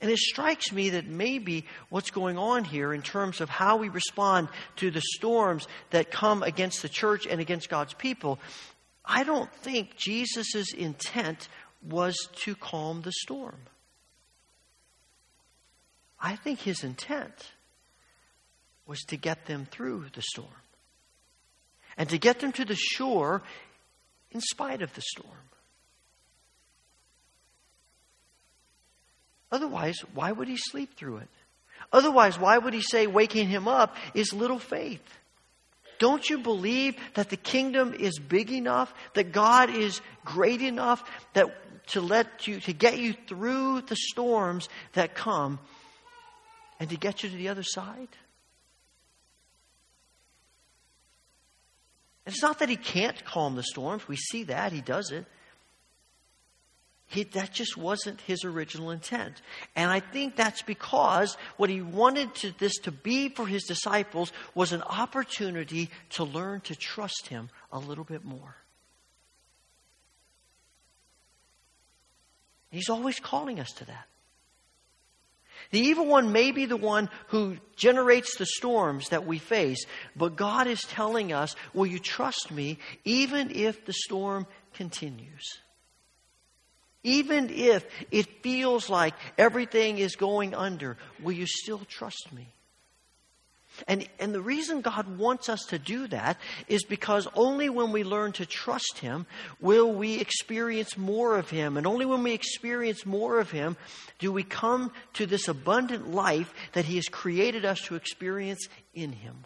And 0.00 0.10
it 0.10 0.18
strikes 0.18 0.72
me 0.72 0.90
that 0.90 1.06
maybe 1.06 1.64
what's 1.88 2.10
going 2.10 2.36
on 2.36 2.64
here 2.64 2.92
in 2.92 3.02
terms 3.02 3.40
of 3.40 3.48
how 3.48 3.76
we 3.76 3.88
respond 3.88 4.48
to 4.76 4.90
the 4.90 5.02
storms 5.14 5.68
that 5.90 6.10
come 6.10 6.42
against 6.42 6.82
the 6.82 6.88
church 6.88 7.26
and 7.26 7.40
against 7.40 7.68
God's 7.68 7.94
people, 7.94 8.40
I 9.04 9.22
don't 9.22 9.52
think 9.52 9.96
Jesus' 9.96 10.74
intent 10.74 11.48
was 11.88 12.16
to 12.44 12.56
calm 12.56 13.02
the 13.02 13.12
storm. 13.12 13.60
I 16.20 16.36
think 16.36 16.60
his 16.60 16.82
intent 16.82 17.52
was 18.86 19.00
to 19.04 19.16
get 19.16 19.46
them 19.46 19.66
through 19.70 20.06
the 20.14 20.22
storm 20.22 20.48
and 21.96 22.08
to 22.08 22.18
get 22.18 22.40
them 22.40 22.52
to 22.52 22.64
the 22.64 22.76
shore 22.76 23.42
in 24.32 24.40
spite 24.40 24.82
of 24.82 24.92
the 24.94 25.02
storm. 25.02 25.36
Otherwise, 29.50 29.96
why 30.14 30.32
would 30.32 30.48
he 30.48 30.56
sleep 30.56 30.96
through 30.96 31.18
it? 31.18 31.28
Otherwise, 31.92 32.38
why 32.38 32.56
would 32.56 32.72
he 32.72 32.82
say 32.82 33.06
waking 33.06 33.48
him 33.48 33.68
up 33.68 33.96
is 34.14 34.32
little 34.32 34.58
faith? 34.58 35.02
Don't 35.98 36.28
you 36.28 36.38
believe 36.38 36.96
that 37.14 37.28
the 37.28 37.36
kingdom 37.36 37.94
is 37.94 38.18
big 38.18 38.50
enough, 38.50 38.92
that 39.14 39.32
God 39.32 39.70
is 39.70 40.00
great 40.24 40.62
enough, 40.62 41.04
that 41.34 41.54
to 41.88 42.00
let 42.00 42.46
you, 42.48 42.60
to 42.60 42.72
get 42.72 42.98
you 42.98 43.14
through 43.28 43.82
the 43.82 43.96
storms 43.96 44.68
that 44.94 45.14
come 45.14 45.58
and 46.80 46.88
to 46.90 46.96
get 46.96 47.22
you 47.22 47.28
to 47.28 47.36
the 47.36 47.48
other 47.48 47.62
side? 47.62 48.08
It's 52.26 52.42
not 52.42 52.60
that 52.60 52.68
he 52.68 52.76
can't 52.76 53.24
calm 53.24 53.56
the 53.56 53.62
storms. 53.62 54.06
We 54.06 54.16
see 54.16 54.44
that. 54.44 54.72
He 54.72 54.80
does 54.80 55.10
it. 55.10 55.26
He, 57.06 57.24
that 57.24 57.52
just 57.52 57.76
wasn't 57.76 58.22
his 58.22 58.42
original 58.42 58.90
intent. 58.90 59.42
And 59.76 59.90
I 59.90 60.00
think 60.00 60.34
that's 60.34 60.62
because 60.62 61.36
what 61.58 61.68
he 61.68 61.82
wanted 61.82 62.34
to, 62.36 62.52
this 62.58 62.78
to 62.84 62.90
be 62.90 63.28
for 63.28 63.46
his 63.46 63.64
disciples 63.64 64.32
was 64.54 64.72
an 64.72 64.82
opportunity 64.82 65.90
to 66.10 66.24
learn 66.24 66.62
to 66.62 66.74
trust 66.74 67.26
him 67.28 67.50
a 67.70 67.78
little 67.78 68.04
bit 68.04 68.24
more. 68.24 68.56
He's 72.70 72.88
always 72.88 73.20
calling 73.20 73.60
us 73.60 73.70
to 73.72 73.84
that. 73.84 74.06
The 75.70 75.80
evil 75.80 76.06
one 76.06 76.32
may 76.32 76.50
be 76.52 76.66
the 76.66 76.76
one 76.76 77.08
who 77.28 77.56
generates 77.76 78.36
the 78.36 78.46
storms 78.46 79.08
that 79.10 79.26
we 79.26 79.38
face, 79.38 79.86
but 80.16 80.36
God 80.36 80.66
is 80.66 80.82
telling 80.82 81.32
us, 81.32 81.54
Will 81.72 81.86
you 81.86 81.98
trust 81.98 82.50
me 82.50 82.78
even 83.04 83.50
if 83.54 83.84
the 83.84 83.92
storm 83.92 84.46
continues? 84.74 85.58
Even 87.04 87.50
if 87.50 87.84
it 88.10 88.42
feels 88.42 88.88
like 88.88 89.14
everything 89.36 89.98
is 89.98 90.14
going 90.14 90.54
under, 90.54 90.96
will 91.20 91.32
you 91.32 91.46
still 91.46 91.80
trust 91.88 92.32
me? 92.32 92.48
And, 93.88 94.06
and 94.18 94.34
the 94.34 94.40
reason 94.40 94.80
God 94.80 95.18
wants 95.18 95.48
us 95.48 95.64
to 95.66 95.78
do 95.78 96.06
that 96.08 96.38
is 96.68 96.84
because 96.84 97.26
only 97.34 97.68
when 97.68 97.92
we 97.92 98.04
learn 98.04 98.32
to 98.32 98.46
trust 98.46 98.98
Him 98.98 99.26
will 99.60 99.92
we 99.92 100.20
experience 100.20 100.96
more 100.96 101.38
of 101.38 101.50
Him. 101.50 101.76
And 101.76 101.86
only 101.86 102.06
when 102.06 102.22
we 102.22 102.32
experience 102.32 103.06
more 103.06 103.40
of 103.40 103.50
Him 103.50 103.76
do 104.18 104.32
we 104.32 104.42
come 104.42 104.92
to 105.14 105.26
this 105.26 105.48
abundant 105.48 106.12
life 106.12 106.52
that 106.72 106.84
He 106.84 106.96
has 106.96 107.08
created 107.08 107.64
us 107.64 107.80
to 107.82 107.94
experience 107.94 108.68
in 108.94 109.12
Him. 109.12 109.44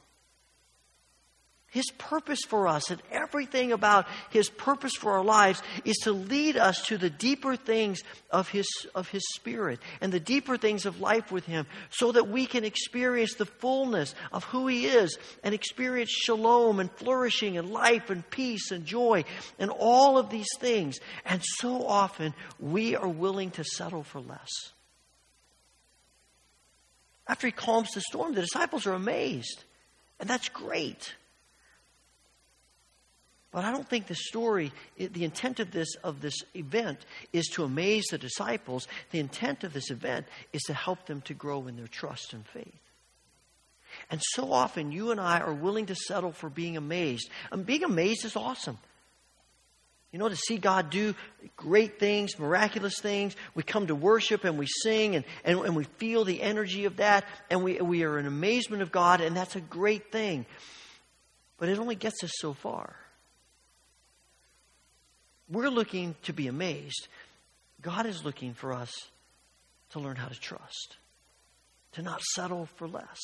His 1.76 1.90
purpose 1.98 2.40
for 2.48 2.68
us 2.68 2.90
and 2.90 3.02
everything 3.12 3.70
about 3.70 4.06
His 4.30 4.48
purpose 4.48 4.94
for 4.94 5.12
our 5.12 5.22
lives 5.22 5.62
is 5.84 5.98
to 6.04 6.12
lead 6.12 6.56
us 6.56 6.80
to 6.86 6.96
the 6.96 7.10
deeper 7.10 7.54
things 7.54 8.00
of 8.30 8.48
His, 8.48 8.66
of 8.94 9.10
His 9.10 9.22
Spirit 9.34 9.78
and 10.00 10.10
the 10.10 10.18
deeper 10.18 10.56
things 10.56 10.86
of 10.86 11.02
life 11.02 11.30
with 11.30 11.44
Him 11.44 11.66
so 11.90 12.12
that 12.12 12.28
we 12.28 12.46
can 12.46 12.64
experience 12.64 13.34
the 13.34 13.44
fullness 13.44 14.14
of 14.32 14.44
who 14.44 14.68
He 14.68 14.86
is 14.86 15.18
and 15.44 15.54
experience 15.54 16.08
shalom 16.10 16.80
and 16.80 16.90
flourishing 16.92 17.58
and 17.58 17.70
life 17.70 18.08
and 18.08 18.28
peace 18.30 18.70
and 18.70 18.86
joy 18.86 19.26
and 19.58 19.70
all 19.70 20.16
of 20.16 20.30
these 20.30 20.48
things. 20.58 20.98
And 21.26 21.42
so 21.44 21.86
often 21.86 22.32
we 22.58 22.96
are 22.96 23.06
willing 23.06 23.50
to 23.50 23.64
settle 23.64 24.02
for 24.02 24.20
less. 24.22 24.48
After 27.28 27.46
He 27.48 27.52
calms 27.52 27.90
the 27.90 28.00
storm, 28.00 28.32
the 28.32 28.40
disciples 28.40 28.86
are 28.86 28.94
amazed. 28.94 29.62
And 30.18 30.26
that's 30.26 30.48
great. 30.48 31.14
But 33.56 33.64
I 33.64 33.70
don't 33.70 33.88
think 33.88 34.06
the 34.06 34.14
story, 34.14 34.70
the 34.98 35.24
intent 35.24 35.60
of 35.60 35.70
this, 35.70 35.88
of 36.04 36.20
this 36.20 36.34
event 36.54 36.98
is 37.32 37.46
to 37.54 37.64
amaze 37.64 38.04
the 38.10 38.18
disciples. 38.18 38.86
The 39.12 39.18
intent 39.18 39.64
of 39.64 39.72
this 39.72 39.90
event 39.90 40.26
is 40.52 40.60
to 40.64 40.74
help 40.74 41.06
them 41.06 41.22
to 41.22 41.32
grow 41.32 41.66
in 41.66 41.78
their 41.78 41.86
trust 41.86 42.34
and 42.34 42.46
faith. 42.46 42.82
And 44.10 44.20
so 44.22 44.52
often 44.52 44.92
you 44.92 45.10
and 45.10 45.18
I 45.18 45.40
are 45.40 45.54
willing 45.54 45.86
to 45.86 45.94
settle 45.94 46.32
for 46.32 46.50
being 46.50 46.76
amazed. 46.76 47.30
And 47.50 47.64
being 47.64 47.82
amazed 47.82 48.26
is 48.26 48.36
awesome. 48.36 48.76
You 50.12 50.18
know, 50.18 50.28
to 50.28 50.36
see 50.36 50.58
God 50.58 50.90
do 50.90 51.14
great 51.56 51.98
things, 51.98 52.38
miraculous 52.38 53.00
things. 53.00 53.36
We 53.54 53.62
come 53.62 53.86
to 53.86 53.94
worship 53.94 54.44
and 54.44 54.58
we 54.58 54.66
sing 54.82 55.16
and, 55.16 55.24
and, 55.46 55.60
and 55.60 55.74
we 55.74 55.84
feel 55.84 56.26
the 56.26 56.42
energy 56.42 56.84
of 56.84 56.98
that 56.98 57.24
and 57.48 57.64
we, 57.64 57.80
we 57.80 58.04
are 58.04 58.18
in 58.18 58.26
amazement 58.26 58.82
of 58.82 58.92
God, 58.92 59.22
and 59.22 59.34
that's 59.34 59.56
a 59.56 59.62
great 59.62 60.12
thing. 60.12 60.44
But 61.56 61.70
it 61.70 61.78
only 61.78 61.94
gets 61.94 62.22
us 62.22 62.32
so 62.34 62.52
far. 62.52 62.96
We're 65.48 65.68
looking 65.68 66.14
to 66.24 66.32
be 66.32 66.48
amazed. 66.48 67.08
God 67.82 68.06
is 68.06 68.24
looking 68.24 68.54
for 68.54 68.72
us 68.72 68.92
to 69.90 70.00
learn 70.00 70.16
how 70.16 70.28
to 70.28 70.38
trust, 70.38 70.96
to 71.92 72.02
not 72.02 72.20
settle 72.22 72.66
for 72.76 72.88
less. 72.88 73.18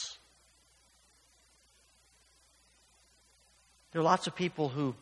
There 3.92 4.00
are 4.00 4.04
lots 4.04 4.26
of 4.26 4.34
people 4.34 4.68
who 4.68 4.94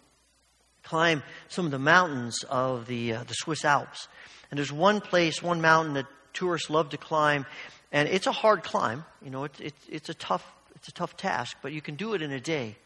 climb 0.82 1.22
some 1.48 1.64
of 1.64 1.70
the 1.70 1.78
mountains 1.78 2.42
of 2.48 2.86
the, 2.86 3.14
uh, 3.14 3.24
the 3.24 3.34
Swiss 3.34 3.64
Alps. 3.64 4.08
And 4.50 4.58
there's 4.58 4.72
one 4.72 5.00
place, 5.00 5.42
one 5.42 5.60
mountain 5.60 5.94
that 5.94 6.06
tourists 6.32 6.70
love 6.70 6.90
to 6.90 6.96
climb, 6.96 7.46
and 7.92 8.08
it's 8.08 8.26
a 8.26 8.32
hard 8.32 8.62
climb. 8.62 9.04
You 9.22 9.30
know, 9.30 9.44
it's, 9.44 9.60
it's, 9.60 9.86
it's, 9.88 10.08
a, 10.08 10.14
tough, 10.14 10.44
it's 10.74 10.88
a 10.88 10.92
tough 10.92 11.16
task, 11.16 11.56
but 11.62 11.72
you 11.72 11.80
can 11.80 11.94
do 11.94 12.14
it 12.14 12.22
in 12.22 12.32
a 12.32 12.40
day. 12.40 12.76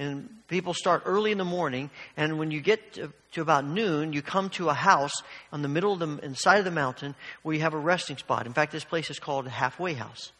And 0.00 0.30
people 0.48 0.72
start 0.72 1.02
early 1.04 1.30
in 1.30 1.36
the 1.36 1.44
morning, 1.44 1.90
and 2.16 2.38
when 2.38 2.50
you 2.50 2.62
get 2.62 2.94
to, 2.94 3.12
to, 3.32 3.42
about 3.42 3.66
noon, 3.66 4.14
you 4.14 4.22
come 4.22 4.48
to 4.50 4.70
a 4.70 4.72
house 4.72 5.12
on 5.52 5.60
the 5.60 5.68
middle 5.68 5.92
of 5.92 5.98
the 5.98 6.24
inside 6.24 6.56
of 6.56 6.64
the 6.64 6.70
mountain 6.70 7.14
where 7.42 7.54
you 7.54 7.60
have 7.60 7.74
a 7.74 7.78
resting 7.78 8.16
spot. 8.16 8.46
In 8.46 8.54
fact, 8.54 8.72
this 8.72 8.82
place 8.82 9.10
is 9.10 9.18
called 9.18 9.46
a 9.46 9.50
halfway 9.50 9.92
house. 9.92 10.32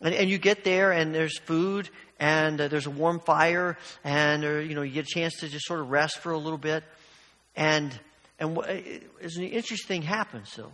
And, 0.00 0.14
and 0.14 0.30
you 0.30 0.38
get 0.38 0.64
there, 0.64 0.90
and 0.90 1.14
there's 1.14 1.38
food, 1.38 1.90
and 2.18 2.58
uh, 2.62 2.68
there's 2.68 2.86
a 2.86 2.90
warm 2.90 3.20
fire, 3.20 3.76
and 4.04 4.42
uh, 4.42 4.52
you 4.52 4.74
know 4.74 4.80
you 4.80 4.92
get 4.92 5.04
a 5.04 5.14
chance 5.14 5.34
to 5.40 5.48
just 5.48 5.66
sort 5.66 5.80
of 5.80 5.90
rest 5.90 6.20
for 6.20 6.32
a 6.32 6.38
little 6.38 6.56
bit. 6.56 6.82
And 7.54 7.92
and 8.40 8.56
an 8.56 9.42
interesting 9.42 9.86
thing 9.86 10.02
happens 10.02 10.50
though. 10.56 10.72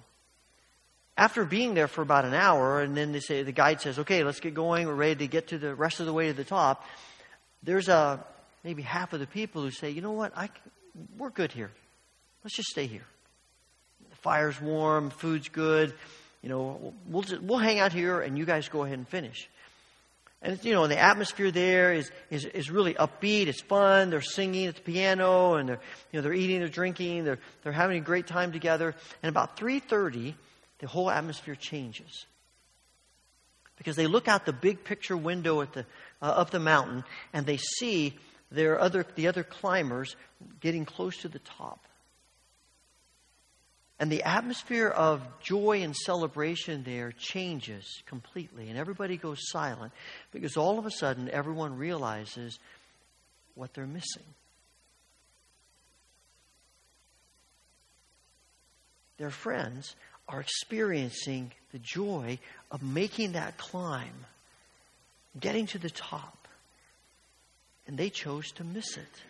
After 1.16 1.44
being 1.44 1.74
there 1.74 1.88
for 1.88 2.02
about 2.02 2.24
an 2.24 2.34
hour, 2.34 2.80
and 2.80 2.96
then 2.96 3.10
they 3.10 3.18
say 3.18 3.42
the 3.42 3.50
guide 3.50 3.80
says, 3.80 3.98
"Okay, 3.98 4.22
let's 4.22 4.38
get 4.38 4.54
going. 4.54 4.86
We're 4.86 4.94
ready 4.94 5.16
to 5.16 5.26
get 5.26 5.48
to 5.48 5.58
the 5.58 5.74
rest 5.74 5.98
of 5.98 6.06
the 6.06 6.12
way 6.12 6.28
to 6.28 6.32
the 6.32 6.44
top." 6.44 6.84
There's 7.62 7.88
a, 7.88 8.24
maybe 8.64 8.82
half 8.82 9.12
of 9.12 9.20
the 9.20 9.26
people 9.26 9.62
who 9.62 9.70
say, 9.70 9.90
you 9.90 10.00
know 10.00 10.12
what, 10.12 10.36
I, 10.36 10.48
we're 11.16 11.30
good 11.30 11.52
here. 11.52 11.70
Let's 12.44 12.56
just 12.56 12.68
stay 12.68 12.86
here. 12.86 13.06
The 14.10 14.16
fire's 14.16 14.60
warm, 14.60 15.10
food's 15.10 15.48
good. 15.48 15.94
You 16.42 16.48
know, 16.48 16.94
we'll, 17.06 17.22
just, 17.22 17.42
we'll 17.42 17.58
hang 17.58 17.80
out 17.80 17.92
here 17.92 18.20
and 18.20 18.38
you 18.38 18.44
guys 18.44 18.68
go 18.68 18.84
ahead 18.84 18.98
and 18.98 19.08
finish. 19.08 19.48
And, 20.40 20.64
you 20.64 20.72
know, 20.72 20.84
and 20.84 20.92
the 20.92 20.98
atmosphere 20.98 21.50
there 21.50 21.92
is, 21.92 22.10
is, 22.30 22.44
is 22.44 22.70
really 22.70 22.94
upbeat. 22.94 23.48
It's 23.48 23.60
fun. 23.60 24.10
They're 24.10 24.20
singing 24.20 24.66
at 24.66 24.76
the 24.76 24.82
piano 24.82 25.54
and 25.54 25.68
they're, 25.68 25.80
you 26.12 26.18
know, 26.18 26.22
they're 26.22 26.32
eating, 26.32 26.60
they're 26.60 26.68
drinking, 26.68 27.24
they're, 27.24 27.40
they're 27.62 27.72
having 27.72 27.98
a 27.98 28.04
great 28.04 28.28
time 28.28 28.52
together. 28.52 28.94
And 29.22 29.30
about 29.30 29.56
3.30, 29.56 30.34
the 30.78 30.86
whole 30.86 31.10
atmosphere 31.10 31.56
changes. 31.56 32.26
Because 33.78 33.96
they 33.96 34.06
look 34.06 34.28
out 34.28 34.44
the 34.44 34.52
big 34.52 34.84
picture 34.84 35.16
window 35.16 35.62
at 35.62 35.72
the, 35.72 35.86
uh, 36.20 36.26
of 36.26 36.50
the 36.50 36.58
mountain 36.58 37.04
and 37.32 37.46
they 37.46 37.56
see 37.56 38.16
their 38.50 38.80
other, 38.80 39.06
the 39.14 39.28
other 39.28 39.44
climbers 39.44 40.16
getting 40.60 40.84
close 40.84 41.16
to 41.18 41.28
the 41.28 41.38
top. 41.38 41.84
And 44.00 44.12
the 44.12 44.22
atmosphere 44.22 44.88
of 44.88 45.22
joy 45.40 45.82
and 45.82 45.94
celebration 45.94 46.84
there 46.84 47.12
changes 47.12 48.02
completely, 48.06 48.68
and 48.68 48.78
everybody 48.78 49.16
goes 49.16 49.50
silent 49.50 49.92
because 50.30 50.56
all 50.56 50.78
of 50.78 50.86
a 50.86 50.90
sudden 50.90 51.28
everyone 51.28 51.76
realizes 51.76 52.60
what 53.56 53.74
they're 53.74 53.88
missing. 53.88 54.22
Their 59.16 59.30
friends 59.30 59.96
are 60.28 60.40
experiencing 60.40 61.52
the 61.72 61.78
joy 61.78 62.38
of 62.70 62.82
making 62.82 63.32
that 63.32 63.56
climb 63.56 64.26
getting 65.38 65.66
to 65.66 65.78
the 65.78 65.90
top. 65.90 66.48
And 67.86 67.96
they 67.96 68.10
chose 68.10 68.50
to 68.52 68.64
miss 68.64 68.96
it. 68.96 69.22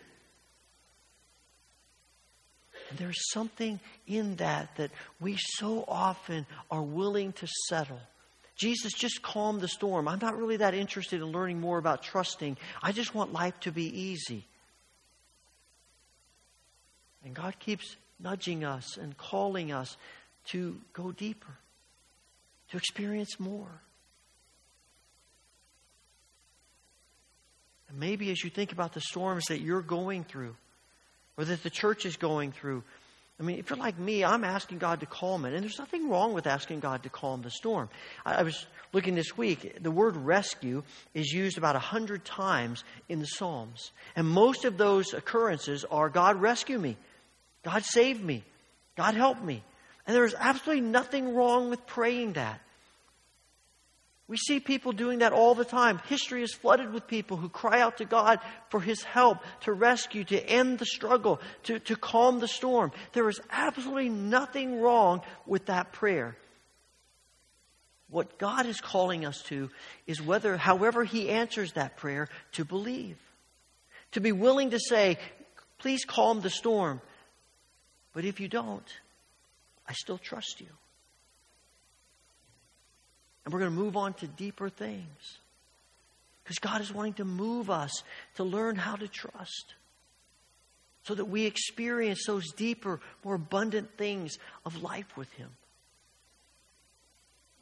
And 2.89 2.99
there's 2.99 3.31
something 3.31 3.79
in 4.07 4.35
that 4.37 4.75
that 4.77 4.91
we 5.19 5.37
so 5.37 5.85
often 5.87 6.45
are 6.71 6.81
willing 6.81 7.33
to 7.33 7.47
settle. 7.67 8.01
Jesus 8.55 8.91
just 8.93 9.21
calmed 9.21 9.61
the 9.61 9.67
storm. 9.67 10.07
I'm 10.07 10.19
not 10.19 10.37
really 10.37 10.57
that 10.57 10.73
interested 10.73 11.21
in 11.21 11.27
learning 11.27 11.61
more 11.61 11.77
about 11.77 12.03
trusting. 12.03 12.57
I 12.81 12.91
just 12.91 13.15
want 13.15 13.31
life 13.31 13.57
to 13.61 13.71
be 13.71 13.85
easy. 13.85 14.45
And 17.23 17.33
God 17.33 17.57
keeps 17.59 17.95
nudging 18.19 18.65
us 18.65 18.97
and 18.97 19.17
calling 19.17 19.71
us 19.71 19.95
to 20.47 20.79
go 20.93 21.11
deeper, 21.11 21.57
to 22.71 22.77
experience 22.77 23.39
more. 23.39 23.81
And 27.89 27.99
maybe 27.99 28.31
as 28.31 28.43
you 28.43 28.49
think 28.49 28.71
about 28.71 28.93
the 28.93 29.01
storms 29.01 29.45
that 29.45 29.61
you're 29.61 29.81
going 29.81 30.23
through, 30.23 30.55
or 31.37 31.45
that 31.45 31.63
the 31.63 31.69
church 31.69 32.05
is 32.05 32.17
going 32.17 32.51
through, 32.51 32.83
I 33.39 33.43
mean, 33.43 33.57
if 33.57 33.69
you're 33.69 33.79
like 33.79 33.97
me, 33.97 34.25
I'm 34.25 34.43
asking 34.43 34.79
God 34.79 34.99
to 34.99 35.05
calm 35.05 35.45
it. 35.45 35.53
And 35.53 35.63
there's 35.63 35.79
nothing 35.79 36.09
wrong 36.09 36.33
with 36.33 36.45
asking 36.45 36.81
God 36.81 37.03
to 37.03 37.09
calm 37.09 37.41
the 37.41 37.49
storm. 37.49 37.89
I, 38.25 38.35
I 38.35 38.43
was 38.43 38.65
looking 38.91 39.15
this 39.15 39.37
week, 39.37 39.81
the 39.81 39.91
word 39.91 40.17
rescue 40.17 40.83
is 41.13 41.31
used 41.31 41.57
about 41.57 41.75
a 41.75 41.79
hundred 41.79 42.25
times 42.25 42.83
in 43.07 43.19
the 43.19 43.25
Psalms. 43.25 43.91
And 44.15 44.27
most 44.27 44.65
of 44.65 44.77
those 44.77 45.13
occurrences 45.13 45.85
are 45.89 46.09
God 46.09 46.41
rescue 46.41 46.79
me, 46.79 46.97
God 47.63 47.83
save 47.85 48.21
me, 48.21 48.43
God 48.97 49.15
help 49.15 49.41
me. 49.41 49.63
And 50.09 50.15
there 50.15 50.25
is 50.25 50.33
absolutely 50.39 50.81
nothing 50.81 51.35
wrong 51.35 51.69
with 51.69 51.85
praying 51.85 52.33
that. 52.33 52.59
We 54.27 54.37
see 54.37 54.59
people 54.59 54.91
doing 54.91 55.19
that 55.19 55.33
all 55.33 55.53
the 55.53 55.63
time. 55.63 55.99
History 56.07 56.41
is 56.41 56.51
flooded 56.51 56.91
with 56.91 57.05
people 57.05 57.37
who 57.37 57.47
cry 57.47 57.79
out 57.79 57.97
to 57.97 58.05
God 58.05 58.39
for 58.69 58.81
His 58.81 59.03
help, 59.03 59.37
to 59.65 59.71
rescue, 59.71 60.23
to 60.23 60.43
end 60.49 60.79
the 60.79 60.85
struggle, 60.87 61.39
to, 61.65 61.77
to 61.81 61.95
calm 61.95 62.39
the 62.39 62.47
storm. 62.47 62.91
There 63.13 63.29
is 63.29 63.39
absolutely 63.51 64.09
nothing 64.09 64.81
wrong 64.81 65.21
with 65.45 65.67
that 65.67 65.91
prayer. 65.91 66.35
What 68.09 68.39
God 68.39 68.65
is 68.65 68.81
calling 68.81 69.27
us 69.27 69.43
to 69.43 69.69
is 70.07 70.19
whether, 70.19 70.57
however 70.57 71.03
He 71.03 71.29
answers 71.29 71.73
that 71.73 71.97
prayer, 71.97 72.29
to 72.53 72.65
believe. 72.65 73.19
To 74.13 74.21
be 74.21 74.31
willing 74.31 74.71
to 74.71 74.79
say, 74.79 75.19
please 75.77 76.03
calm 76.03 76.41
the 76.41 76.49
storm. 76.49 76.99
But 78.11 78.25
if 78.25 78.39
you 78.39 78.47
don't, 78.47 78.91
I 79.89 79.93
still 79.93 80.19
trust 80.19 80.61
you. 80.61 80.67
And 83.43 83.53
we're 83.53 83.59
going 83.59 83.71
to 83.71 83.77
move 83.77 83.97
on 83.97 84.13
to 84.15 84.27
deeper 84.27 84.69
things. 84.69 85.39
Because 86.43 86.59
God 86.59 86.81
is 86.81 86.93
wanting 86.93 87.13
to 87.13 87.25
move 87.25 87.71
us 87.71 88.03
to 88.35 88.43
learn 88.43 88.75
how 88.75 88.95
to 88.95 89.07
trust. 89.07 89.73
So 91.03 91.15
that 91.15 91.25
we 91.25 91.45
experience 91.45 92.25
those 92.27 92.51
deeper, 92.51 92.99
more 93.23 93.35
abundant 93.35 93.97
things 93.97 94.37
of 94.65 94.83
life 94.83 95.17
with 95.17 95.31
Him. 95.33 95.49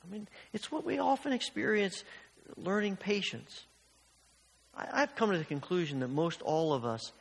I 0.05 0.11
mean, 0.11 0.27
it's 0.51 0.69
what 0.71 0.83
we 0.83 0.99
often 0.99 1.31
experience 1.31 2.03
learning 2.57 2.97
patience. 2.97 3.63
I, 4.75 4.99
have 4.99 5.15
come 5.15 5.31
to 5.31 5.37
the 5.37 5.45
conclusion 5.45 6.01
that 6.01 6.09
most 6.09 6.41
all 6.41 6.73
of 6.73 6.85
us 6.85 7.11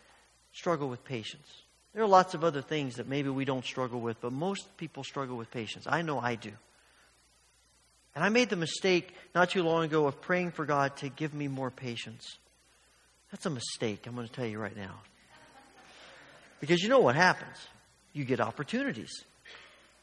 struggle 0.53 0.89
with 0.89 1.05
patience. 1.05 1.63
There 1.97 2.05
are 2.05 2.09
lots 2.09 2.35
of 2.35 2.45
other 2.45 2.61
things 2.61 2.97
that 2.97 3.09
maybe 3.09 3.31
we 3.31 3.47
don't 3.47 3.65
struggle 3.65 4.01
with, 4.01 4.21
but 4.21 4.31
most 4.31 4.77
people 4.77 5.03
struggle 5.03 5.39
with 5.39 5.51
patience. 5.51 5.87
I 5.89 6.03
know 6.03 6.21
I 6.21 6.35
do. 6.35 6.51
And 8.15 8.23
I 8.23 8.29
made 8.29 8.51
the 8.51 8.57
mistake 8.57 9.15
not 9.35 9.49
too 9.49 9.63
long 9.63 9.85
ago 9.85 10.07
of 10.07 10.21
praying 10.21 10.51
for 10.51 10.67
God 10.67 10.95
to 10.99 11.09
give 11.09 11.33
me 11.33 11.49
more 11.49 11.71
patience. 11.71 12.37
That's 13.31 13.47
a 13.47 13.51
mistake, 13.51 14.07
I'm 14.07 14.15
going 14.15 14.29
to 14.29 14.33
tell 14.33 14.45
you 14.45 14.59
right 14.59 14.77
now. 14.77 14.93
Because 16.61 16.83
you 16.83 16.91
know 16.91 17.01
what 17.01 17.15
happens? 17.15 17.57
You 18.13 18.27
get 18.27 18.41
opportunities 18.41 19.25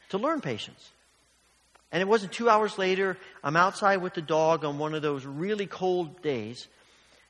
to 0.08 0.18
learn 0.18 0.40
patience. 0.40 0.90
And 1.92 2.00
it 2.00 2.08
wasn't 2.08 2.32
two 2.32 2.50
hours 2.50 2.76
later, 2.76 3.16
I'm 3.44 3.54
outside 3.54 3.98
with 3.98 4.14
the 4.14 4.22
dog 4.22 4.64
on 4.64 4.78
one 4.80 4.94
of 4.94 5.02
those 5.02 5.24
really 5.24 5.66
cold 5.66 6.22
days. 6.22 6.66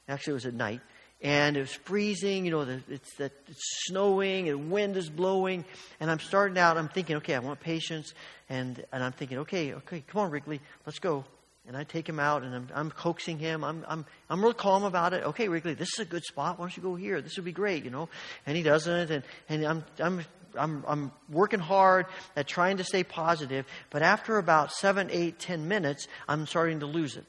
Actually, 0.08 0.30
it 0.30 0.34
was 0.34 0.46
at 0.46 0.54
night 0.54 0.80
and 1.24 1.56
it 1.56 1.60
was 1.60 1.72
freezing. 1.72 2.44
You 2.44 2.50
know, 2.50 2.64
the, 2.66 2.80
it's, 2.88 3.14
the, 3.14 3.32
it's 3.48 3.86
snowing 3.86 4.50
and 4.50 4.70
wind 4.70 4.96
is 4.96 5.08
blowing. 5.08 5.64
And 5.98 6.10
I'm 6.10 6.20
starting 6.20 6.58
out. 6.58 6.76
I'm 6.76 6.90
thinking, 6.90 7.16
okay, 7.16 7.34
I 7.34 7.38
want 7.38 7.60
patience. 7.60 8.12
And, 8.48 8.84
and 8.92 9.02
I'm 9.02 9.12
thinking, 9.12 9.38
okay, 9.38 9.72
okay, 9.72 10.04
come 10.06 10.20
on, 10.20 10.30
Wrigley, 10.30 10.60
let's 10.86 10.98
go. 10.98 11.24
And 11.66 11.78
I 11.78 11.84
take 11.84 12.06
him 12.06 12.20
out 12.20 12.42
and 12.42 12.54
I'm, 12.54 12.68
I'm 12.74 12.90
coaxing 12.90 13.38
him. 13.38 13.64
I'm, 13.64 13.86
I'm, 13.88 14.04
I'm 14.28 14.42
real 14.42 14.52
calm 14.52 14.84
about 14.84 15.14
it. 15.14 15.24
Okay, 15.24 15.48
Wrigley, 15.48 15.72
this 15.72 15.94
is 15.94 16.00
a 16.00 16.04
good 16.04 16.22
spot. 16.22 16.58
Why 16.58 16.64
don't 16.64 16.76
you 16.76 16.82
go 16.82 16.94
here? 16.94 17.22
This 17.22 17.36
would 17.36 17.46
be 17.46 17.52
great, 17.52 17.84
you 17.84 17.90
know. 17.90 18.10
And 18.46 18.54
he 18.54 18.62
doesn't. 18.62 19.10
And, 19.10 19.24
and 19.48 19.64
I'm, 19.64 19.84
I'm, 19.98 20.24
I'm, 20.58 20.84
I'm 20.86 21.12
working 21.30 21.58
hard 21.58 22.04
at 22.36 22.46
trying 22.46 22.76
to 22.76 22.84
stay 22.84 23.02
positive. 23.02 23.64
But 23.88 24.02
after 24.02 24.36
about 24.36 24.72
seven, 24.72 25.08
eight, 25.10 25.38
ten 25.38 25.68
minutes, 25.68 26.06
I'm 26.28 26.46
starting 26.46 26.80
to 26.80 26.86
lose 26.86 27.16
it. 27.16 27.24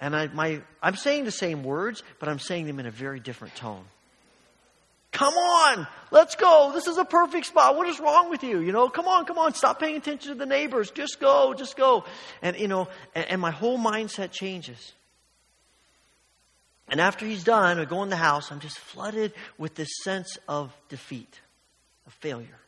And 0.00 0.14
I, 0.14 0.26
my, 0.28 0.60
I'm 0.82 0.96
saying 0.96 1.24
the 1.24 1.30
same 1.30 1.64
words, 1.64 2.02
but 2.18 2.28
I'm 2.28 2.38
saying 2.38 2.66
them 2.66 2.78
in 2.78 2.86
a 2.86 2.90
very 2.90 3.20
different 3.20 3.54
tone. 3.56 3.84
Come 5.12 5.32
on, 5.32 5.86
let's 6.10 6.34
go. 6.34 6.72
This 6.74 6.86
is 6.86 6.98
a 6.98 7.04
perfect 7.04 7.46
spot. 7.46 7.76
What 7.76 7.88
is 7.88 7.98
wrong 7.98 8.28
with 8.28 8.42
you? 8.42 8.60
You 8.60 8.72
know, 8.72 8.90
come 8.90 9.08
on, 9.08 9.24
come 9.24 9.38
on. 9.38 9.54
Stop 9.54 9.80
paying 9.80 9.96
attention 9.96 10.32
to 10.32 10.38
the 10.38 10.44
neighbors. 10.44 10.90
Just 10.90 11.20
go, 11.20 11.54
just 11.54 11.74
go. 11.74 12.04
And, 12.42 12.58
you 12.58 12.68
know, 12.68 12.88
and, 13.14 13.24
and 13.30 13.40
my 13.40 13.50
whole 13.50 13.78
mindset 13.78 14.32
changes. 14.32 14.92
And 16.88 17.00
after 17.00 17.24
he's 17.24 17.44
done, 17.44 17.78
I 17.78 17.86
go 17.86 18.02
in 18.02 18.10
the 18.10 18.16
house, 18.16 18.52
I'm 18.52 18.60
just 18.60 18.78
flooded 18.78 19.32
with 19.56 19.74
this 19.74 19.88
sense 20.04 20.38
of 20.46 20.76
defeat, 20.90 21.40
of 22.06 22.12
failure. 22.12 22.58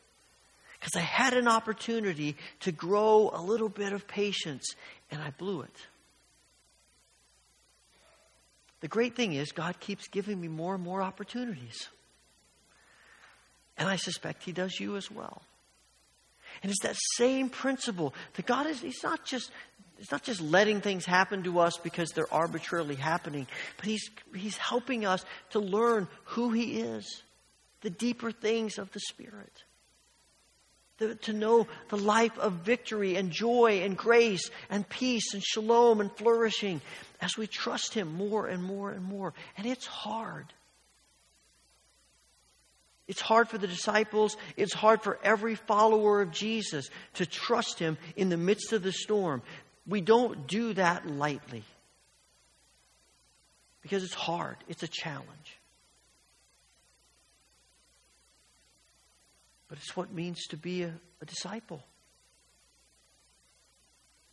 Because 0.79 0.95
I 0.95 1.01
had 1.01 1.33
an 1.33 1.47
opportunity 1.47 2.35
to 2.61 2.71
grow 2.71 3.29
a 3.31 3.41
little 3.41 3.69
bit 3.69 3.93
of 3.93 4.07
patience, 4.07 4.75
and 5.11 5.21
I 5.21 5.29
blew 5.31 5.61
it. 5.61 5.75
The 8.81 8.87
great 8.87 9.15
thing 9.15 9.33
is, 9.33 9.51
God 9.51 9.79
keeps 9.79 10.07
giving 10.07 10.39
me 10.39 10.47
more 10.47 10.75
and 10.75 10.83
more 10.83 11.01
opportunities. 11.01 11.89
And 13.77 13.87
I 13.87 13.95
suspect 13.95 14.43
He 14.43 14.51
does 14.51 14.79
you 14.79 14.95
as 14.95 15.11
well. 15.11 15.41
And 16.63 16.71
it's 16.71 16.83
that 16.83 16.97
same 17.15 17.49
principle 17.49 18.13
that 18.35 18.45
God 18.45 18.67
is, 18.67 18.81
He's 18.81 19.03
not 19.03 19.25
just. 19.25 19.51
It's 20.01 20.11
not 20.11 20.23
just 20.23 20.39
letting 20.39 20.79
things 20.79 21.03
happen 21.03 21.43
to 21.43 21.59
us 21.59 21.75
because 21.75 22.11
they're 22.11 22.33
arbitrarily 22.33 22.95
happening, 22.95 23.47
but 23.75 23.85
he's, 23.85 24.09
he's 24.33 24.55
helping 24.55 25.05
us 25.05 25.25
to 25.49 25.59
learn 25.59 26.07
who 26.23 26.53
He 26.53 26.79
is, 26.79 27.21
the 27.81 27.89
deeper 27.89 28.31
things 28.31 28.77
of 28.77 28.89
the 28.93 29.01
Spirit 29.01 29.51
the, 30.99 31.15
to 31.15 31.33
know 31.33 31.67
the 31.89 31.97
life 31.97 32.37
of 32.37 32.53
victory 32.53 33.15
and 33.15 33.31
joy 33.31 33.81
and 33.83 33.97
grace 33.97 34.49
and 34.69 34.87
peace 34.87 35.33
and 35.33 35.43
shalom 35.43 36.01
and 36.01 36.11
flourishing 36.11 36.81
as 37.21 37.37
we 37.37 37.47
trust 37.47 37.93
Him 37.93 38.13
more 38.13 38.47
and 38.47 38.63
more 38.63 38.91
and 38.91 39.03
more. 39.03 39.33
And 39.57 39.65
it's 39.65 39.85
hard. 39.85 40.45
It's 43.07 43.21
hard 43.21 43.49
for 43.49 43.57
the 43.57 43.67
disciples. 43.67 44.37
It's 44.55 44.73
hard 44.73 45.01
for 45.01 45.17
every 45.23 45.55
follower 45.55 46.21
of 46.21 46.31
Jesus 46.31 46.89
to 47.15 47.25
trust 47.25 47.79
Him 47.79 47.97
in 48.15 48.29
the 48.29 48.37
midst 48.37 48.71
of 48.71 48.83
the 48.83 48.91
storm. 48.91 49.41
We 49.87 50.01
don't 50.01 50.45
do 50.45 50.73
that 50.73 51.07
lightly 51.07 51.63
because 53.81 54.03
it's 54.03 54.13
hard, 54.13 54.57
it's 54.67 54.83
a 54.83 54.87
challenge. 54.87 55.58
But 59.69 59.77
it's 59.77 59.95
what 59.95 60.09
it 60.09 60.13
means 60.13 60.47
to 60.47 60.57
be 60.57 60.83
a, 60.83 60.93
a 61.21 61.25
disciple. 61.25 61.83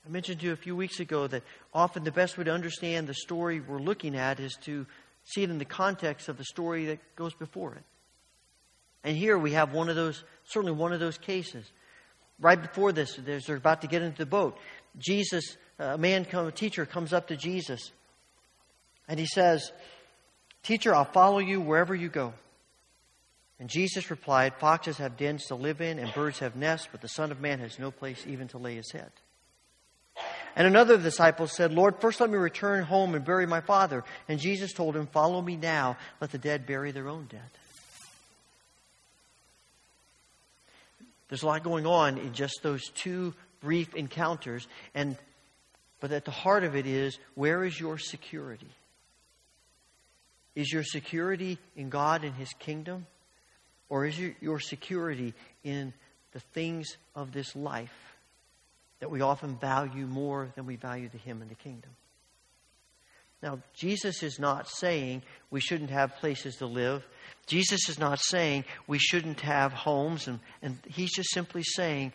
I 0.07 0.09
mentioned 0.09 0.40
to 0.40 0.46
you 0.46 0.53
a 0.53 0.57
few 0.57 0.77
weeks 0.77 1.01
ago 1.01 1.27
that 1.27 1.42
often 1.75 2.05
the 2.05 2.12
best 2.12 2.38
way 2.38 2.44
to 2.44 2.53
understand 2.53 3.07
the 3.07 3.14
story 3.14 3.61
we're 3.61 3.81
looking 3.81 4.16
at 4.16 4.40
is 4.40 4.57
to 4.62 4.87
see 5.25 5.42
it 5.42 5.51
in 5.51 5.59
the 5.59 5.64
context 5.64 6.29
of 6.29 6.38
the 6.38 6.44
story 6.44 6.87
that 6.87 7.16
goes 7.16 7.35
before 7.35 7.75
it. 7.75 7.83
And 9.03 9.16
here 9.16 9.37
we 9.37 9.53
have 9.53 9.72
one 9.72 9.88
of 9.88 9.96
those, 9.96 10.22
certainly 10.44 10.72
one 10.72 10.92
of 10.92 11.01
those 11.01 11.18
cases. 11.18 11.70
Right 12.38 12.61
before 12.61 12.92
this, 12.92 13.16
they're 13.16 13.57
about 13.57 13.83
to 13.83 13.88
get 13.88 14.03
into 14.03 14.18
the 14.18 14.27
boat. 14.27 14.59
Jesus, 14.99 15.57
uh, 15.81 15.85
a 15.85 15.99
man, 15.99 16.27
a 16.33 16.51
teacher, 16.53 16.87
comes 16.87 17.12
up 17.12 17.29
to 17.29 17.37
Jesus, 17.37 17.90
and 19.09 19.18
he 19.18 19.27
says, 19.27 19.72
"Teacher, 20.62 20.94
I'll 20.94 21.05
follow 21.05 21.38
you 21.38 21.61
wherever 21.61 21.94
you 21.94 22.09
go." 22.09 22.35
And 23.59 23.71
Jesus 23.71 24.11
replied, 24.11 24.55
Foxes 24.59 24.99
have 24.99 25.16
dens 25.16 25.47
to 25.47 25.55
live 25.55 25.81
in, 25.81 25.99
and 25.99 26.12
birds 26.12 26.40
have 26.40 26.57
nests, 26.57 26.88
but 26.90 27.01
the 27.01 27.09
Son 27.09 27.33
of 27.33 27.40
Man 27.40 27.59
has 27.61 27.79
no 27.79 27.90
place 27.90 28.25
even 28.27 28.49
to 28.49 28.59
lay 28.59 28.75
his 28.75 28.92
head. 28.92 29.11
And 30.55 30.66
another 30.66 30.95
of 30.95 31.03
the 31.03 31.11
disciples 31.11 31.53
said, 31.53 31.73
Lord, 31.73 32.01
first 32.01 32.21
let 32.21 32.31
me 32.31 32.37
return 32.37 32.85
home 32.85 33.14
and 33.14 33.25
bury 33.25 33.47
my 33.47 33.61
father. 33.61 34.05
And 34.29 34.40
Jesus 34.40 34.73
told 34.73 34.97
him, 34.97 35.07
Follow 35.07 35.40
me 35.40 35.57
now, 35.57 35.97
let 36.21 36.31
the 36.33 36.38
dead 36.38 36.66
bury 36.66 36.92
their 36.92 37.09
own 37.09 37.27
dead. 37.31 37.40
There's 41.29 41.42
a 41.42 41.47
lot 41.47 41.62
going 41.62 41.87
on 41.87 42.19
in 42.19 42.33
just 42.33 42.62
those 42.62 42.88
two 42.90 43.35
brief 43.61 43.95
encounters, 43.95 44.66
and 44.95 45.16
but 46.01 46.12
at 46.12 46.25
the 46.25 46.31
heart 46.31 46.62
of 46.62 46.77
it 46.77 46.87
is 46.87 47.19
where 47.35 47.64
is 47.64 47.79
your 47.79 47.99
security? 47.99 48.71
Is 50.55 50.73
your 50.73 50.85
security 50.85 51.59
in 51.75 51.88
God 51.90 52.25
and 52.25 52.35
His 52.35 52.53
kingdom? 52.59 53.07
Or 53.88 54.05
is 54.05 54.18
your 54.40 54.59
security 54.59 55.35
in 55.62 55.92
the 56.33 56.40
things 56.40 56.96
of 57.14 57.33
this 57.33 57.55
life 57.55 58.16
that 59.01 59.11
we 59.11 59.20
often 59.20 59.57
value 59.57 60.07
more 60.07 60.49
than 60.57 60.66
we 60.66 60.77
value 60.77 61.09
the 61.09 61.18
Him 61.18 61.40
and 61.40 61.51
the 61.51 61.55
kingdom? 61.55 61.90
Now, 63.42 63.61
Jesus 63.75 64.22
is 64.22 64.38
not 64.38 64.68
saying 64.68 65.22
we 65.51 65.61
shouldn't 65.61 65.90
have 65.90 66.16
places 66.16 66.57
to 66.57 66.66
live. 66.66 67.07
Jesus 67.46 67.88
is 67.88 67.99
not 67.99 68.18
saying 68.20 68.64
we 68.87 68.99
shouldn't 68.99 69.40
have 69.42 69.72
homes. 69.72 70.27
And, 70.27 70.40
and 70.62 70.79
He's 70.87 71.14
just 71.14 71.33
simply 71.33 71.62
saying, 71.62 72.12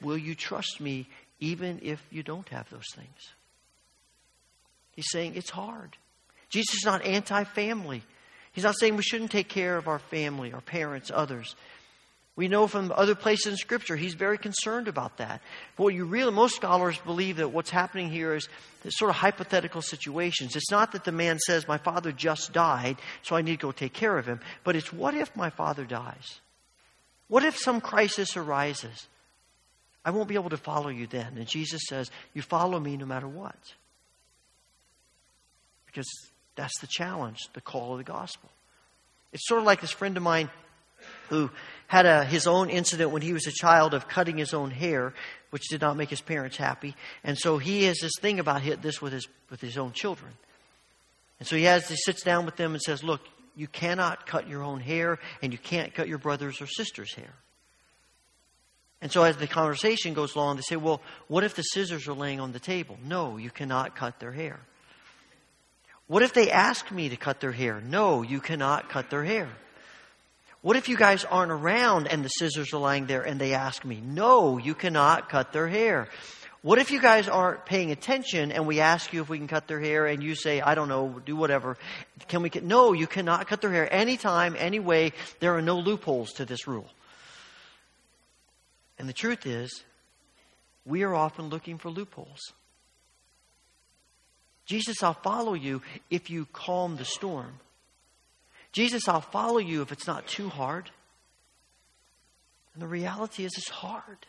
Will 0.00 0.18
you 0.18 0.34
trust 0.34 0.80
me 0.80 1.08
even 1.40 1.80
if 1.82 2.02
you 2.10 2.22
don't 2.22 2.48
have 2.50 2.68
those 2.70 2.86
things? 2.94 3.34
He's 4.92 5.10
saying 5.10 5.34
it's 5.36 5.50
hard. 5.50 5.96
Jesus 6.48 6.76
is 6.76 6.84
not 6.84 7.04
anti 7.04 7.44
family. 7.44 8.02
He's 8.52 8.64
not 8.64 8.78
saying 8.78 8.96
we 8.96 9.02
shouldn't 9.02 9.30
take 9.30 9.48
care 9.48 9.76
of 9.76 9.88
our 9.88 9.98
family, 9.98 10.52
our 10.52 10.60
parents, 10.60 11.10
others. 11.14 11.54
We 12.36 12.48
know 12.48 12.66
from 12.66 12.92
other 12.96 13.14
places 13.14 13.52
in 13.52 13.56
Scripture 13.56 13.96
he's 13.96 14.14
very 14.14 14.38
concerned 14.38 14.88
about 14.88 15.18
that. 15.18 15.42
But 15.76 15.84
what 15.84 15.94
you 15.94 16.06
really, 16.06 16.32
most 16.32 16.56
scholars 16.56 16.98
believe 16.98 17.36
that 17.36 17.48
what's 17.48 17.70
happening 17.70 18.10
here 18.10 18.34
is 18.34 18.48
sort 18.88 19.10
of 19.10 19.16
hypothetical 19.16 19.82
situations. 19.82 20.56
It's 20.56 20.70
not 20.70 20.92
that 20.92 21.04
the 21.04 21.12
man 21.12 21.38
says, 21.38 21.68
My 21.68 21.78
father 21.78 22.12
just 22.12 22.52
died, 22.52 22.96
so 23.22 23.36
I 23.36 23.42
need 23.42 23.60
to 23.60 23.66
go 23.66 23.72
take 23.72 23.92
care 23.92 24.16
of 24.16 24.26
him. 24.26 24.40
But 24.64 24.74
it's 24.74 24.92
what 24.92 25.14
if 25.14 25.36
my 25.36 25.50
father 25.50 25.84
dies? 25.84 26.40
What 27.28 27.44
if 27.44 27.58
some 27.58 27.80
crisis 27.80 28.36
arises? 28.36 29.06
I 30.04 30.10
won't 30.10 30.28
be 30.28 30.34
able 30.34 30.50
to 30.50 30.56
follow 30.56 30.88
you 30.88 31.06
then. 31.06 31.36
And 31.36 31.46
Jesus 31.46 31.82
says, 31.88 32.10
You 32.32 32.42
follow 32.42 32.80
me 32.80 32.96
no 32.96 33.06
matter 33.06 33.28
what. 33.28 33.58
Because 35.86 36.08
that's 36.60 36.78
the 36.80 36.86
challenge, 36.86 37.48
the 37.54 37.60
call 37.62 37.92
of 37.92 37.98
the 37.98 38.04
gospel. 38.04 38.50
It's 39.32 39.46
sort 39.48 39.60
of 39.60 39.66
like 39.66 39.80
this 39.80 39.90
friend 39.90 40.16
of 40.16 40.22
mine 40.22 40.50
who 41.30 41.50
had 41.86 42.04
a, 42.04 42.24
his 42.24 42.46
own 42.46 42.68
incident 42.68 43.10
when 43.10 43.22
he 43.22 43.32
was 43.32 43.46
a 43.46 43.52
child 43.52 43.94
of 43.94 44.06
cutting 44.08 44.36
his 44.36 44.52
own 44.52 44.70
hair, 44.70 45.14
which 45.48 45.68
did 45.68 45.80
not 45.80 45.96
make 45.96 46.10
his 46.10 46.20
parents 46.20 46.58
happy. 46.58 46.94
And 47.24 47.38
so 47.38 47.56
he 47.56 47.84
has 47.84 47.98
this 48.00 48.12
thing 48.20 48.40
about 48.40 48.60
hit 48.60 48.82
this 48.82 49.00
with 49.00 49.14
his, 49.14 49.26
with 49.48 49.62
his 49.62 49.78
own 49.78 49.92
children. 49.92 50.32
And 51.38 51.48
so 51.48 51.56
he 51.56 51.64
has, 51.64 51.88
he 51.88 51.96
sits 51.96 52.22
down 52.22 52.44
with 52.44 52.56
them 52.56 52.72
and 52.72 52.82
says, 52.82 53.02
look, 53.02 53.22
you 53.56 53.66
cannot 53.66 54.26
cut 54.26 54.46
your 54.46 54.62
own 54.62 54.80
hair 54.80 55.18
and 55.40 55.52
you 55.52 55.58
can't 55.58 55.94
cut 55.94 56.08
your 56.08 56.18
brother's 56.18 56.60
or 56.60 56.66
sister's 56.66 57.14
hair. 57.14 57.32
And 59.00 59.10
so 59.10 59.22
as 59.22 59.38
the 59.38 59.46
conversation 59.46 60.12
goes 60.12 60.34
along, 60.34 60.56
they 60.56 60.62
say, 60.62 60.76
well, 60.76 61.00
what 61.26 61.42
if 61.42 61.54
the 61.54 61.62
scissors 61.62 62.06
are 62.06 62.12
laying 62.12 62.38
on 62.38 62.52
the 62.52 62.60
table? 62.60 62.98
No, 63.02 63.38
you 63.38 63.50
cannot 63.50 63.96
cut 63.96 64.20
their 64.20 64.32
hair. 64.32 64.60
What 66.10 66.24
if 66.24 66.34
they 66.34 66.50
ask 66.50 66.90
me 66.90 67.10
to 67.10 67.16
cut 67.16 67.38
their 67.38 67.52
hair? 67.52 67.80
No, 67.80 68.22
you 68.22 68.40
cannot 68.40 68.88
cut 68.88 69.10
their 69.10 69.22
hair. 69.22 69.48
What 70.60 70.74
if 70.74 70.88
you 70.88 70.96
guys 70.96 71.24
aren't 71.24 71.52
around 71.52 72.08
and 72.08 72.24
the 72.24 72.28
scissors 72.28 72.74
are 72.74 72.80
lying 72.80 73.06
there 73.06 73.22
and 73.22 73.40
they 73.40 73.54
ask 73.54 73.84
me? 73.84 74.02
No, 74.04 74.58
you 74.58 74.74
cannot 74.74 75.28
cut 75.28 75.52
their 75.52 75.68
hair. 75.68 76.08
What 76.62 76.80
if 76.80 76.90
you 76.90 77.00
guys 77.00 77.28
aren't 77.28 77.64
paying 77.64 77.92
attention 77.92 78.50
and 78.50 78.66
we 78.66 78.80
ask 78.80 79.12
you 79.12 79.22
if 79.22 79.28
we 79.28 79.38
can 79.38 79.46
cut 79.46 79.68
their 79.68 79.78
hair 79.78 80.06
and 80.06 80.20
you 80.20 80.34
say, 80.34 80.60
I 80.60 80.74
don't 80.74 80.88
know, 80.88 81.20
do 81.24 81.36
whatever. 81.36 81.78
Can 82.26 82.42
we? 82.42 82.50
No, 82.60 82.92
you 82.92 83.06
cannot 83.06 83.46
cut 83.46 83.60
their 83.60 83.70
hair 83.70 83.88
anytime, 83.94 84.56
anyway. 84.58 85.12
There 85.38 85.56
are 85.56 85.62
no 85.62 85.78
loopholes 85.78 86.32
to 86.32 86.44
this 86.44 86.66
rule. 86.66 86.90
And 88.98 89.08
the 89.08 89.12
truth 89.12 89.46
is, 89.46 89.84
we 90.84 91.04
are 91.04 91.14
often 91.14 91.50
looking 91.50 91.78
for 91.78 91.88
loopholes. 91.88 92.52
Jesus, 94.70 95.02
I'll 95.02 95.14
follow 95.14 95.54
you 95.54 95.82
if 96.10 96.30
you 96.30 96.46
calm 96.52 96.94
the 96.94 97.04
storm. 97.04 97.54
Jesus, 98.70 99.08
I'll 99.08 99.20
follow 99.20 99.58
you 99.58 99.82
if 99.82 99.90
it's 99.90 100.06
not 100.06 100.28
too 100.28 100.48
hard. 100.48 100.88
And 102.72 102.80
the 102.80 102.86
reality 102.86 103.44
is, 103.44 103.50
it's 103.56 103.68
hard. 103.68 104.26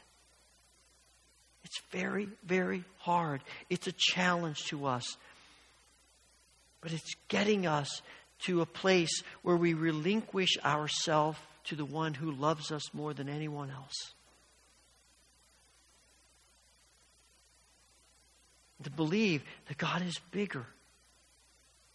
It's 1.64 1.80
very, 1.92 2.28
very 2.44 2.84
hard. 2.98 3.42
It's 3.70 3.86
a 3.86 3.92
challenge 3.96 4.66
to 4.70 4.88
us. 4.88 5.16
But 6.82 6.92
it's 6.92 7.14
getting 7.28 7.68
us 7.68 8.02
to 8.46 8.62
a 8.62 8.66
place 8.66 9.22
where 9.44 9.58
we 9.58 9.76
relinquish 9.76 10.58
ourselves 10.66 11.38
to 11.66 11.76
the 11.76 11.86
one 11.86 12.16
who 12.16 12.32
loves 12.32 12.72
us 12.72 12.92
more 12.96 13.14
than 13.14 13.30
anyone 13.30 13.70
else. 13.70 14.14
To 18.84 18.90
believe 18.90 19.44
that 19.68 19.78
God 19.78 20.02
is 20.02 20.20
bigger 20.32 20.66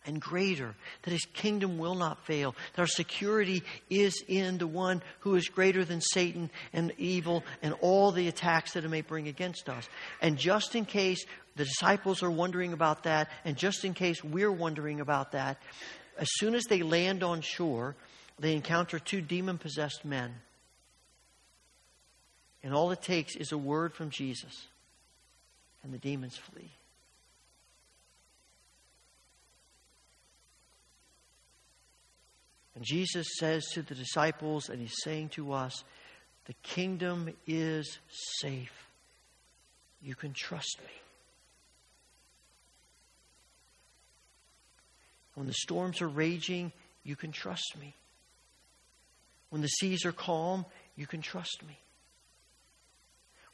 and 0.07 0.21
greater, 0.21 0.75
that 1.03 1.11
his 1.11 1.27
kingdom 1.35 1.79
will 1.79 1.97
not 1.97 2.25
fail, 2.25 2.55
that 2.75 2.81
our 2.81 2.87
security 2.87 3.63
is 3.91 4.23
in 4.29 4.59
the 4.59 4.67
one 4.67 5.03
who 5.21 5.35
is 5.35 5.49
greater 5.49 5.85
than 5.85 6.01
Satan 6.01 6.49
and 6.73 6.93
evil 6.97 7.43
and 7.61 7.75
all 7.81 8.13
the 8.13 8.29
attacks 8.29 8.73
that 8.73 8.85
it 8.85 8.89
may 8.89 9.01
bring 9.01 9.27
against 9.27 9.69
us. 9.69 9.89
And 10.23 10.39
just 10.39 10.77
in 10.77 10.85
case 10.85 11.25
the 11.57 11.65
disciples 11.65 12.23
are 12.23 12.31
wondering 12.31 12.73
about 12.73 13.03
that, 13.03 13.29
and 13.45 13.57
just 13.57 13.85
in 13.85 13.95
case 13.95 14.23
we're 14.23 14.53
wondering 14.53 15.01
about 15.01 15.33
that, 15.33 15.61
as 16.19 16.29
soon 16.35 16.55
as 16.55 16.65
they 16.65 16.83
land 16.83 17.23
on 17.23 17.41
shore, 17.41 17.97
they 18.39 18.55
encounter 18.55 18.99
two 18.99 19.21
demon 19.21 19.59
possessed 19.59 20.05
men. 20.05 20.33
And 22.63 22.75
all 22.75 22.91
it 22.91 23.03
takes 23.03 23.37
is 23.37 23.53
a 23.53 23.59
word 23.59 23.93
from 23.93 24.11
Jesus, 24.11 24.67
and 25.83 25.93
the 25.93 25.99
demons 25.99 26.37
flee. 26.37 26.71
And 32.75 32.85
Jesus 32.85 33.27
says 33.39 33.65
to 33.73 33.83
the 33.83 33.95
disciples, 33.95 34.69
and 34.69 34.81
he's 34.81 35.03
saying 35.03 35.31
to 35.31 35.53
us, 35.53 35.83
the 36.45 36.55
kingdom 36.63 37.31
is 37.47 37.99
safe. 38.41 38.87
You 40.03 40.15
can 40.15 40.35
trust 40.35 40.79
me. 40.81 40.93
When 45.35 45.47
the 45.47 45.55
storms 45.55 46.03
are 46.03 46.09
raging, 46.09 46.73
you 47.03 47.17
can 47.17 47.33
trust 47.33 47.77
me. 47.81 47.95
When 49.51 49.63
the 49.63 49.69
seas 49.69 50.05
are 50.05 50.13
calm, 50.13 50.67
you 50.97 51.07
can 51.07 51.23
trust 51.23 51.63
me. 51.67 51.79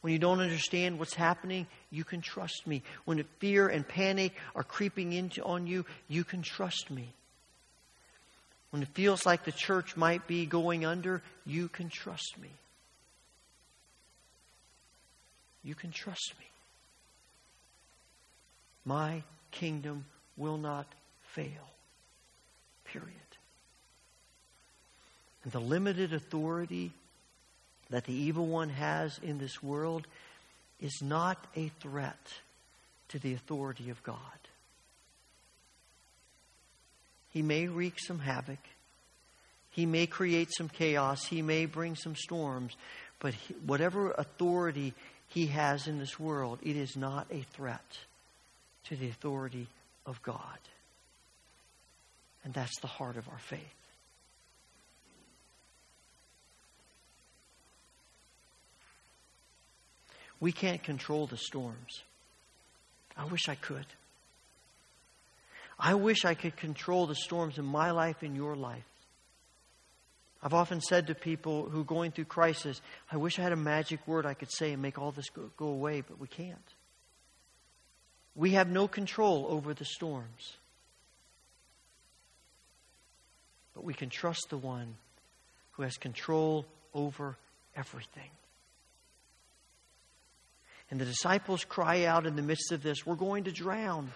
When 0.02 0.12
you 0.12 0.18
don't 0.18 0.40
understand 0.40 0.98
what's 0.98 1.14
happening, 1.14 1.66
you 1.90 2.04
can 2.04 2.20
trust 2.20 2.66
me. 2.66 2.82
When 3.04 3.24
fear 3.38 3.68
and 3.68 3.86
panic 3.86 4.34
are 4.54 4.64
creeping 4.64 5.12
into 5.12 5.42
on 5.44 5.66
you, 5.66 5.86
you 6.08 6.24
can 6.24 6.42
trust 6.42 6.90
me. 6.90 7.14
When 8.70 8.82
it 8.82 8.88
feels 8.94 9.24
like 9.24 9.44
the 9.44 9.52
church 9.52 9.96
might 9.96 10.26
be 10.26 10.44
going 10.44 10.84
under, 10.84 11.22
you 11.46 11.68
can 11.68 11.88
trust 11.88 12.36
me. 12.40 12.50
You 15.62 15.76
can 15.76 15.92
trust 15.92 16.34
me. 16.38 16.46
My 18.84 19.22
kingdom 19.52 20.04
will 20.36 20.58
not 20.58 20.86
fail. 21.34 21.70
Period. 22.86 23.08
And 25.44 25.52
the 25.52 25.60
limited 25.60 26.12
authority 26.12 26.92
that 27.92 28.04
the 28.04 28.14
evil 28.14 28.46
one 28.46 28.70
has 28.70 29.18
in 29.22 29.38
this 29.38 29.62
world 29.62 30.06
is 30.80 31.00
not 31.02 31.46
a 31.56 31.68
threat 31.80 32.32
to 33.08 33.18
the 33.18 33.34
authority 33.34 33.90
of 33.90 34.02
God. 34.02 34.16
He 37.32 37.42
may 37.42 37.68
wreak 37.68 37.98
some 37.98 38.18
havoc. 38.18 38.58
He 39.70 39.86
may 39.86 40.06
create 40.06 40.48
some 40.56 40.68
chaos. 40.68 41.24
He 41.24 41.40
may 41.40 41.66
bring 41.66 41.96
some 41.96 42.16
storms. 42.16 42.76
But 43.20 43.34
he, 43.34 43.54
whatever 43.66 44.10
authority 44.10 44.92
he 45.28 45.46
has 45.46 45.86
in 45.86 45.98
this 45.98 46.18
world, 46.18 46.58
it 46.62 46.76
is 46.76 46.96
not 46.96 47.26
a 47.30 47.42
threat 47.54 47.98
to 48.88 48.96
the 48.96 49.08
authority 49.08 49.66
of 50.04 50.22
God. 50.22 50.58
And 52.44 52.52
that's 52.52 52.80
the 52.80 52.88
heart 52.88 53.16
of 53.16 53.28
our 53.28 53.38
faith. 53.38 53.81
We 60.42 60.50
can't 60.50 60.82
control 60.82 61.28
the 61.28 61.36
storms. 61.36 62.02
I 63.16 63.26
wish 63.26 63.48
I 63.48 63.54
could. 63.54 63.86
I 65.78 65.94
wish 65.94 66.24
I 66.24 66.34
could 66.34 66.56
control 66.56 67.06
the 67.06 67.14
storms 67.14 67.58
in 67.58 67.64
my 67.64 67.92
life 67.92 68.16
and 68.22 68.34
your 68.34 68.56
life. 68.56 68.82
I've 70.42 70.52
often 70.52 70.80
said 70.80 71.06
to 71.06 71.14
people 71.14 71.68
who 71.70 71.82
are 71.82 71.84
going 71.84 72.10
through 72.10 72.24
crisis, 72.24 72.80
I 73.12 73.18
wish 73.18 73.38
I 73.38 73.42
had 73.42 73.52
a 73.52 73.56
magic 73.56 74.04
word 74.08 74.26
I 74.26 74.34
could 74.34 74.50
say 74.50 74.72
and 74.72 74.82
make 74.82 74.98
all 74.98 75.12
this 75.12 75.30
go, 75.30 75.48
go 75.56 75.68
away, 75.68 76.00
but 76.00 76.18
we 76.18 76.26
can't. 76.26 76.58
We 78.34 78.50
have 78.50 78.68
no 78.68 78.88
control 78.88 79.46
over 79.48 79.74
the 79.74 79.84
storms. 79.84 80.56
But 83.74 83.84
we 83.84 83.94
can 83.94 84.10
trust 84.10 84.46
the 84.50 84.58
one 84.58 84.96
who 85.74 85.84
has 85.84 85.96
control 85.98 86.66
over 86.94 87.36
everything. 87.76 88.30
And 90.92 91.00
the 91.00 91.06
disciples 91.06 91.64
cry 91.64 92.04
out 92.04 92.26
in 92.26 92.36
the 92.36 92.42
midst 92.42 92.70
of 92.70 92.82
this, 92.82 93.06
We're 93.06 93.14
going 93.14 93.44
to 93.44 93.50
drown. 93.50 94.12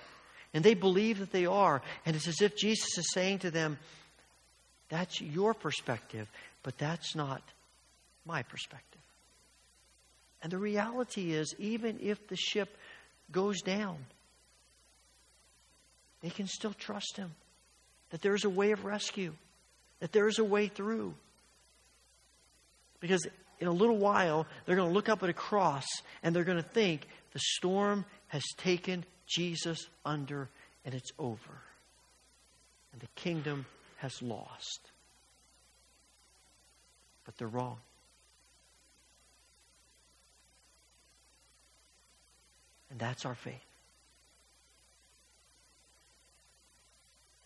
And 0.53 0.62
they 0.62 0.75
believe 0.75 1.21
that 1.21 1.33
they 1.33 1.47
are. 1.47 1.81
And 2.05 2.15
it's 2.15 2.29
as 2.29 2.43
if 2.43 2.55
Jesus 2.55 2.99
is 2.99 3.12
saying 3.15 3.39
to 3.41 3.51
them, 3.51 3.79
That's 4.91 5.19
your 5.19 5.55
perspective, 5.55 6.31
but 6.62 6.77
that's 6.77 7.17
not 7.17 7.41
my 8.27 8.43
perspective. 8.43 9.01
And 10.43 10.53
the 10.53 10.59
reality 10.59 11.33
is, 11.33 11.55
even 11.59 11.99
if 12.03 12.29
the 12.29 12.37
ship 12.37 12.77
goes 13.33 13.62
down, 13.62 13.97
they 16.21 16.31
can 16.31 16.47
still 16.47 16.75
trust 16.75 17.17
Him. 17.17 17.35
That 18.11 18.21
there 18.21 18.35
is 18.35 18.45
a 18.45 18.51
way 18.51 18.73
of 18.73 18.85
rescue, 18.85 19.33
that 20.01 20.12
there 20.12 20.29
is 20.29 20.39
a 20.39 20.45
way 20.45 20.69
through. 20.69 21.15
Because 23.01 23.27
in 23.61 23.66
a 23.66 23.73
little 23.73 23.97
while, 23.97 24.47
they're 24.64 24.77
going 24.77 24.88
to 24.88 24.95
look 24.95 25.09
up 25.09 25.23
at 25.23 25.29
a 25.29 25.35
cross 25.35 25.87
and 26.23 26.35
they're 26.35 26.45
going 26.45 26.62
to 26.62 26.69
think 26.69 27.07
the 27.33 27.40
storm 27.40 28.05
has 28.29 28.45
taken 28.57 29.05
Jesus 29.27 29.88
under, 30.05 30.49
and 30.85 30.95
it's 30.95 31.11
over. 31.19 31.61
And 32.92 33.01
the 33.01 33.09
kingdom 33.14 33.66
has 33.99 34.23
lost. 34.23 34.81
But 37.25 37.37
they're 37.37 37.49
wrong. 37.49 37.79
And 42.90 42.99
that's 42.99 43.27
our 43.27 43.35
faith. 43.35 43.55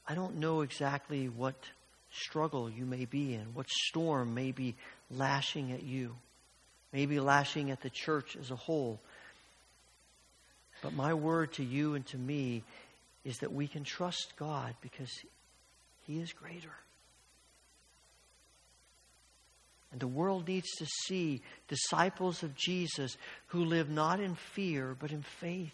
I 0.06 0.14
don't 0.14 0.36
know 0.36 0.60
exactly 0.60 1.28
what 1.28 1.54
struggle 2.12 2.68
you 2.68 2.84
may 2.84 3.04
be 3.04 3.34
in, 3.34 3.54
what 3.54 3.68
storm 3.68 4.34
may 4.34 4.50
be 4.50 4.74
lashing 5.10 5.72
at 5.72 5.82
you, 5.82 6.14
maybe 6.92 7.20
lashing 7.20 7.70
at 7.70 7.80
the 7.80 7.90
church 7.90 8.36
as 8.36 8.50
a 8.50 8.56
whole. 8.56 9.00
But 10.82 10.94
my 10.94 11.14
word 11.14 11.52
to 11.54 11.64
you 11.64 11.94
and 11.94 12.06
to 12.06 12.18
me 12.18 12.62
is 13.24 13.38
that 13.38 13.52
we 13.52 13.68
can 13.68 13.84
trust 13.84 14.32
God 14.36 14.74
because 14.80 15.10
He 16.06 16.20
is 16.20 16.32
greater. 16.32 16.72
And 19.92 20.00
the 20.00 20.06
world 20.06 20.46
needs 20.46 20.70
to 20.78 20.86
see 20.86 21.42
disciples 21.68 22.42
of 22.42 22.54
Jesus 22.54 23.16
who 23.48 23.64
live 23.64 23.90
not 23.90 24.20
in 24.20 24.36
fear, 24.36 24.96
but 24.98 25.10
in 25.10 25.22
faith. 25.22 25.72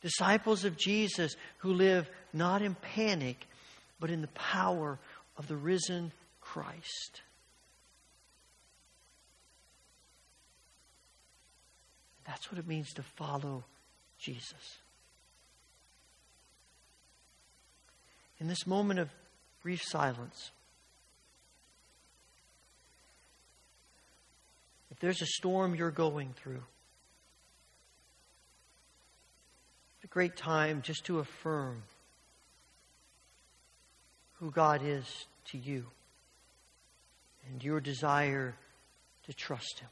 Disciples 0.00 0.64
of 0.64 0.76
Jesus 0.76 1.36
who 1.58 1.72
live 1.72 2.08
not 2.32 2.62
in 2.62 2.74
panic, 2.74 3.46
but 4.00 4.10
in 4.10 4.22
the 4.22 4.28
power 4.28 4.98
of 5.36 5.46
the 5.48 5.56
risen 5.56 6.12
Christ. 6.54 7.22
That's 12.24 12.48
what 12.52 12.60
it 12.60 12.68
means 12.68 12.92
to 12.92 13.02
follow 13.02 13.64
Jesus. 14.20 14.78
In 18.38 18.46
this 18.46 18.68
moment 18.68 19.00
of 19.00 19.08
brief 19.64 19.82
silence, 19.82 20.52
if 24.92 25.00
there's 25.00 25.22
a 25.22 25.26
storm 25.26 25.74
you're 25.74 25.90
going 25.90 26.34
through, 26.36 26.62
a 30.04 30.06
great 30.06 30.36
time 30.36 30.82
just 30.82 31.04
to 31.06 31.18
affirm 31.18 31.82
who 34.34 34.52
God 34.52 34.82
is 34.84 35.26
to 35.46 35.58
you 35.58 35.86
and 37.48 37.62
your 37.62 37.80
desire 37.80 38.54
to 39.26 39.32
trust 39.32 39.80
Him. 39.80 39.88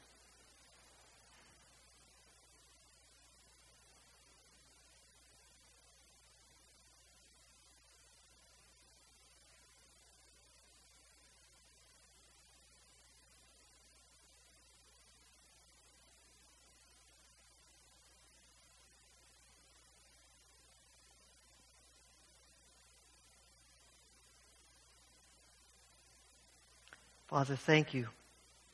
Father, 27.33 27.55
thank 27.55 27.95
you 27.95 28.07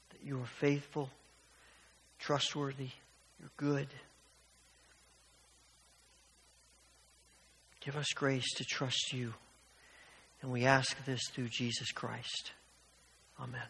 that 0.09 0.21
you 0.21 0.37
are 0.41 0.45
faithful, 0.45 1.09
trustworthy, 2.19 2.89
you're 3.39 3.49
good. 3.55 3.87
Give 7.79 7.95
us 7.95 8.07
grace 8.13 8.53
to 8.57 8.65
trust 8.65 9.13
you. 9.13 9.33
And 10.41 10.51
we 10.51 10.65
ask 10.65 11.05
this 11.05 11.21
through 11.31 11.47
Jesus 11.47 11.93
Christ. 11.93 12.51
Amen. 13.39 13.61